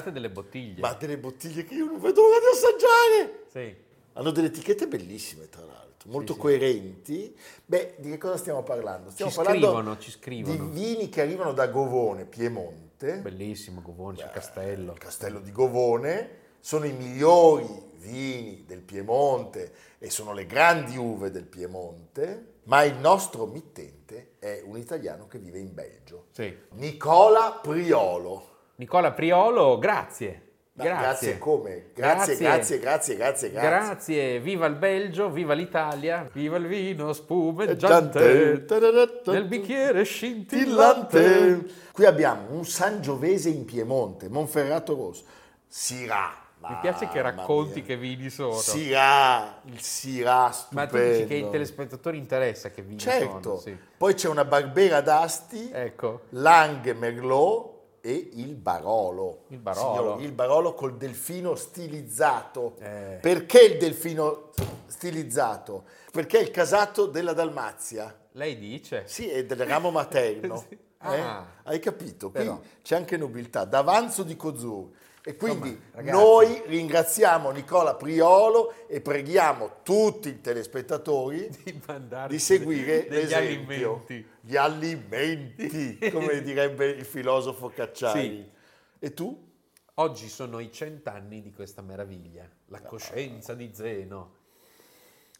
Arrivate 0.00 0.12
delle 0.12 0.30
bottiglie. 0.30 0.80
ma 0.80 0.92
delle 0.94 1.18
bottiglie 1.18 1.64
che 1.64 1.74
io 1.74 1.84
non 1.86 2.00
vedo 2.00 2.22
l'ora 2.22 2.38
di 2.38 2.46
assaggiare. 2.52 3.44
Sì. 3.52 3.88
Hanno 4.14 4.30
delle 4.30 4.48
etichette 4.48 4.88
bellissime, 4.88 5.48
tra 5.48 5.62
l'altro, 5.64 6.10
molto 6.10 6.32
Sì, 6.32 6.38
sì. 6.38 6.44
coerenti. 6.44 7.36
Beh, 7.64 7.94
di 7.98 8.10
che 8.10 8.18
cosa 8.18 8.36
stiamo 8.36 8.62
parlando? 8.62 9.10
Stiamo 9.10 9.30
Ci 9.30 9.36
parlando 9.36 9.66
scrivono, 9.66 9.98
ci 9.98 10.10
scrivono. 10.10 10.56
di 10.56 10.70
vini 10.80 11.08
che 11.08 11.20
arrivano 11.20 11.52
da 11.52 11.66
Govone, 11.68 12.24
Piemonte. 12.24 13.18
Bellissimo, 13.18 13.80
Govone, 13.82 14.16
c'è 14.18 14.24
il 14.24 14.30
castello. 14.30 14.92
Il 14.92 14.98
castello 14.98 15.40
di 15.40 15.52
Govone 15.52 16.38
sono 16.60 16.84
i 16.86 16.92
migliori 16.92 17.88
vini 17.98 18.64
del 18.66 18.80
Piemonte 18.82 19.72
e 19.98 20.10
sono 20.10 20.32
le 20.32 20.46
grandi 20.46 20.96
uve 20.96 21.30
del 21.30 21.44
Piemonte, 21.44 22.54
ma 22.64 22.82
il 22.82 22.96
nostro 22.96 23.46
mittente 23.46 24.32
è 24.38 24.62
un 24.64 24.76
italiano 24.76 25.26
che 25.28 25.38
vive 25.38 25.58
in 25.58 25.72
Belgio. 25.72 26.26
Sì. 26.32 26.54
Nicola 26.72 27.58
Priolo. 27.62 28.49
Nicola 28.80 29.12
Priolo, 29.12 29.76
grazie. 29.78 30.46
Ma 30.72 30.84
Grazie. 30.84 31.02
grazie 31.02 31.38
come? 31.38 31.84
Grazie, 31.94 32.36
grazie, 32.38 32.78
grazie, 32.78 33.16
grazie, 33.16 33.50
grazie. 33.50 33.68
Grazie, 33.68 34.40
viva 34.40 34.64
il 34.64 34.76
Belgio, 34.76 35.28
viva 35.28 35.52
l'Italia, 35.52 36.26
viva 36.32 36.56
il 36.56 36.66
vino 36.66 37.12
spumeggiante 37.12 38.64
Giante. 38.66 39.32
nel 39.32 39.44
bicchiere 39.44 40.02
scintillante. 40.04 41.66
Qui 41.92 42.06
abbiamo 42.06 42.46
un 42.52 42.64
Sangiovese 42.64 43.50
in 43.50 43.66
Piemonte, 43.66 44.30
Monferrato 44.30 44.94
Rosso, 44.94 45.24
Syrah. 45.66 46.34
Mi 46.66 46.78
piace 46.80 47.08
che 47.08 47.20
racconti 47.20 47.82
che 47.82 47.98
vini 47.98 48.30
sono. 48.30 48.52
Syrah, 48.54 49.60
il 49.64 49.80
Ma 50.24 50.50
stupendo. 50.52 50.90
tu 50.96 50.96
dici 50.98 51.26
che 51.26 51.34
ai 51.34 51.50
telespettatori 51.50 52.16
interessa 52.16 52.70
che 52.70 52.80
vini 52.80 52.98
Certo, 52.98 53.42
sono. 53.42 53.56
Sì. 53.58 53.76
poi 53.98 54.14
c'è 54.14 54.28
una 54.28 54.46
Barbera 54.46 55.02
d'Asti, 55.02 55.68
Ecco. 55.70 56.22
Lang 56.30 56.90
Merlot 56.94 57.69
e 58.00 58.30
il 58.34 58.54
Barolo. 58.54 59.44
Il 59.48 59.58
Barolo. 59.58 59.96
Signori, 59.96 60.24
il 60.24 60.32
Barolo 60.32 60.74
col 60.74 60.96
delfino 60.96 61.54
stilizzato. 61.54 62.76
Eh. 62.78 63.18
Perché 63.20 63.60
il 63.62 63.78
delfino 63.78 64.50
stilizzato? 64.86 65.84
Perché 66.10 66.38
è 66.38 66.42
il 66.42 66.50
casato 66.50 67.06
della 67.06 67.32
Dalmazia. 67.32 68.14
Lei 68.32 68.58
dice? 68.58 69.04
Sì, 69.06 69.28
è 69.28 69.44
del 69.44 69.64
ramo 69.66 69.90
materno. 69.90 70.64
Sì. 71.02 71.14
Eh? 71.14 71.18
Ah. 71.18 71.46
Hai 71.62 71.78
capito? 71.78 72.30
Qui 72.30 72.40
Però. 72.40 72.60
c'è 72.82 72.94
anche 72.94 73.16
nobiltà, 73.16 73.64
d'avanzo 73.64 74.22
di 74.22 74.36
Cozur. 74.36 74.90
E 75.30 75.36
quindi 75.36 75.68
Insomma, 75.68 76.10
noi 76.10 76.60
ringraziamo 76.66 77.52
Nicola 77.52 77.94
Priolo 77.94 78.74
e 78.88 79.00
preghiamo 79.00 79.76
tutti 79.84 80.28
i 80.28 80.40
telespettatori 80.40 81.48
Di 81.62 81.80
di 82.28 82.38
seguire 82.40 83.06
degli 83.06 83.28
l'esempio. 83.28 84.02
alimenti. 84.06 84.26
Gli 84.40 84.56
alimenti, 84.56 85.98
come 86.10 86.42
direbbe 86.42 86.86
il 86.86 87.04
filosofo 87.04 87.68
Cacciari. 87.68 88.20
Sì. 88.20 88.50
E 88.98 89.14
tu? 89.14 89.48
Oggi 89.94 90.28
sono 90.28 90.58
i 90.58 90.72
cent'anni 90.72 91.42
di 91.42 91.52
questa 91.52 91.80
meraviglia, 91.80 92.48
la 92.66 92.80
coscienza 92.82 93.54
di 93.54 93.70
Zeno. 93.72 94.38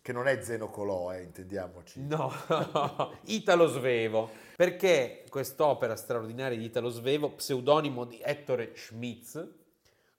Che 0.03 0.13
non 0.13 0.29
è 0.29 0.41
Zeno 0.41 0.71
Colò, 0.71 1.13
eh, 1.13 1.23
intendiamoci. 1.23 2.01
No, 2.03 2.33
Italo 3.27 3.67
Svevo, 3.67 4.31
perché 4.55 5.25
quest'opera 5.29 5.97
straordinaria 5.97 6.57
di 6.57 6.65
Italo 6.65 6.91
Svevo, 6.91 7.31
pseudonimo 7.33 8.05
di 8.05 8.21
Ettore 8.23 8.73
Schmitz, 8.77 9.59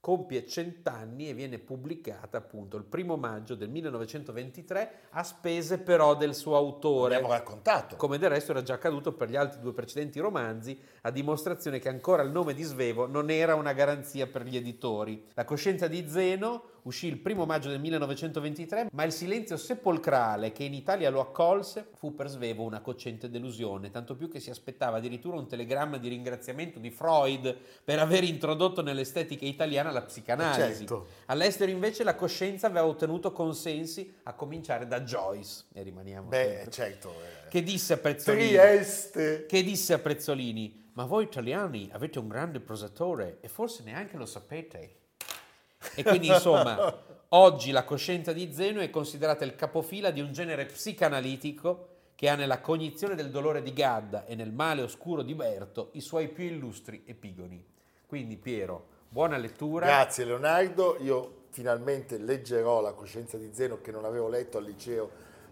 compie 0.02 0.48
cent'anni 0.48 1.30
e 1.30 1.36
viene 1.36 1.60
pubblicata 1.60 2.40
appunto 2.40 2.76
il 2.76 2.84
primo 2.84 3.18
maggio 3.18 3.54
del 3.54 3.70
1923 3.70 4.92
a 5.12 5.24
spese 5.24 5.78
però 5.78 6.16
del 6.16 6.34
suo 6.34 6.56
autore. 6.56 7.14
L'abbiamo 7.14 7.34
raccontato. 7.34 7.96
Come 7.98 8.18
del 8.18 8.32
resto 8.32 8.52
era 8.52 8.64
già 8.64 8.74
accaduto 8.74 9.14
per 9.14 9.30
gli 9.30 9.36
altri 9.36 9.62
due 9.62 9.74
precedenti 9.74 10.20
romanzi, 10.20 10.78
a 11.02 11.12
dimostrazione 11.12 11.78
che 11.78 11.90
ancora 11.90 12.24
il 12.24 12.32
nome 12.32 12.56
di 12.56 12.64
Svevo 12.64 13.06
non 13.06 13.30
era 13.30 13.54
una 13.54 13.74
garanzia 13.74 14.26
per 14.26 14.44
gli 14.44 14.58
editori. 14.58 15.24
La 15.36 15.46
coscienza 15.46 15.88
di 15.88 16.10
Zeno 16.10 16.64
uscì 16.84 17.08
il 17.08 17.18
primo 17.18 17.46
maggio 17.46 17.70
del 17.70 17.80
1923, 17.80 18.90
ma 18.92 19.04
il 19.04 19.12
silenzio 19.12 19.58
sepolcrale 19.58 20.52
che 20.52 20.64
in 20.64 20.74
Italia 20.74 21.10
lo 21.10 21.20
accolse 21.20 21.88
fu 21.96 22.16
per 22.16 22.28
Svevo 22.28 22.64
una 22.64 22.82
cocente 22.82 23.30
delusione, 23.30 23.92
tanto 23.92 24.16
più 24.16 24.30
che 24.30 24.40
si 24.40 24.50
aspettava 24.50 24.98
addirittura 24.98 25.38
un 25.38 25.48
telegramma 25.48 25.98
di 25.98 26.08
ringraziamento 26.08 26.80
di 26.80 26.90
Freud 26.90 27.56
per 27.84 28.00
aver 28.00 28.24
introdotto 28.24 28.82
nell'estetica 28.82 29.46
italiana 29.46 29.92
la 29.92 30.02
psicanalisi. 30.02 30.78
Certo. 30.80 31.08
All'estero 31.26 31.72
invece 31.72 32.04
la 32.04 32.16
coscienza 32.16 32.68
aveva 32.68 32.86
ottenuto 32.86 33.32
consensi 33.32 34.14
a 34.24 34.34
cominciare 34.34 34.88
da 34.88 35.02
Joyce, 35.02 35.66
e 35.74 35.84
rimaniamo 35.84 36.30
Beh, 36.30 36.44
sempre 36.56 36.72
certo. 36.72 37.10
eh. 37.10 37.50
che 37.50 37.64
disse 37.64 37.94
a 37.94 37.98
Prezzolini, 37.98 38.50
Trieste. 38.50 39.46
che 39.46 39.64
disse 39.64 39.94
a 39.94 40.00
Prezzolini, 40.00 40.90
ma 40.94 41.06
voi 41.06 41.24
italiani 41.24 41.90
avete 41.92 42.20
un 42.20 42.28
grande 42.28 42.60
prosatore 42.60 43.38
e 43.42 43.48
forse 43.48 43.84
neanche 43.84 44.18
lo 44.18 44.26
sapete. 44.26 45.01
E 45.96 46.04
quindi 46.04 46.28
insomma, 46.28 46.96
oggi 47.30 47.72
la 47.72 47.84
coscienza 47.84 48.34
di 48.34 48.54
Zeno 48.54 48.80
è 48.82 48.90
considerata 48.90 49.44
il 49.46 49.56
capofila 49.56 50.12
di 50.12 50.22
un 50.22 50.32
genere 50.32 50.66
psicanalitico 50.66 51.88
che 52.16 52.30
ha 52.30 52.36
nella 52.36 52.62
cognizione 52.62 53.16
del 53.16 53.32
dolore 53.32 53.64
di 53.64 53.74
Gadda 53.74 54.26
e 54.26 54.36
nel 54.36 54.52
male 54.52 54.84
oscuro 54.84 55.24
di 55.24 55.34
Berto 55.34 55.90
i 55.94 56.02
suoi 56.02 56.28
più 56.28 56.46
illustri 56.46 57.04
epigoni. 57.06 57.66
Quindi 58.06 58.38
Piero, 58.38 58.86
buona 59.10 59.38
lettura. 59.38 59.88
Grazie 59.88 60.26
Leonardo, 60.26 60.98
io 61.00 61.46
finalmente 61.50 62.18
leggerò 62.18 62.80
La 62.82 62.94
coscienza 62.94 63.38
di 63.38 63.50
Zeno 63.54 63.82
che 63.82 63.92
non 63.92 64.06
avevo 64.06 64.28
letto 64.30 64.58
al 64.58 64.66
liceo 64.66 65.10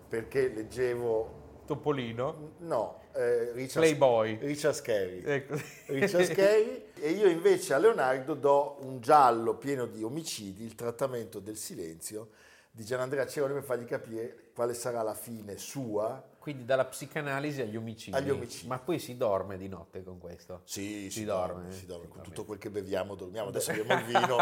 perché 0.07 0.49
leggevo, 0.49 1.63
Topolino. 1.65 2.53
no, 2.59 2.99
eh, 3.14 3.51
Richard, 3.53 3.86
Playboy. 3.86 4.38
Richard 4.41 4.76
Scarry. 4.76 5.22
Ecco. 5.24 5.60
Richard 5.88 6.26
Scarry 6.26 6.86
e 6.99 7.12
io 7.12 7.28
invece 7.28 7.74
a 7.74 7.78
Leonardo 7.78 8.34
do 8.34 8.78
un 8.82 8.99
giallo 9.01 9.55
pieno 9.55 9.86
di 9.86 10.03
omicidi, 10.03 10.64
il 10.64 10.76
trattamento 10.76 11.39
del 11.39 11.57
silenzio 11.57 12.30
di 12.72 12.86
Gianandrea 12.86 13.26
Ceroni 13.28 13.53
per 13.53 13.64
fargli 13.64 13.86
capire 13.86 14.51
quale 14.53 14.74
sarà 14.74 15.01
la 15.01 15.14
fine 15.14 15.57
sua. 15.57 16.24
Quindi 16.39 16.64
dalla 16.66 16.86
psicanalisi 16.86 17.62
agli 17.62 17.76
omicidi. 17.76 18.16
Agli 18.16 18.30
omicidi. 18.30 18.68
Ma 18.68 18.80
poi 18.80 18.99
si 18.99 19.18
dorme 19.18 19.57
di 19.57 19.68
notte 19.68 20.03
con 20.03 20.18
questo. 20.18 20.62
Sì, 20.64 21.10
Si 21.10 21.26
dorme, 21.26 21.72
si 21.72 21.84
eh. 21.84 21.88
dorme 21.88 22.03
Si 22.03 22.07
con 22.10 22.18
dorme. 22.18 22.24
tutto 22.24 22.45
quel 22.45 22.57
che 22.57 22.70
beviamo, 22.70 23.16
dormiamo. 23.16 23.49
Adesso 23.49 23.72
abbiamo 23.72 23.99
il 23.99 24.05
vino, 24.05 24.38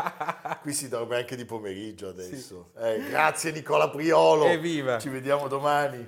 qui 0.62 0.74
si 0.74 0.88
dorme 0.88 1.18
anche 1.18 1.36
di 1.36 1.46
pomeriggio 1.46 2.10
adesso. 2.10 2.72
Eh, 2.78 3.08
grazie 3.10 3.52
Nicola 3.52 3.90
Priolo. 3.90 4.46
Evviva. 4.46 5.00
Ci 5.00 5.10
vediamo 5.10 5.48
domani. 5.48 6.08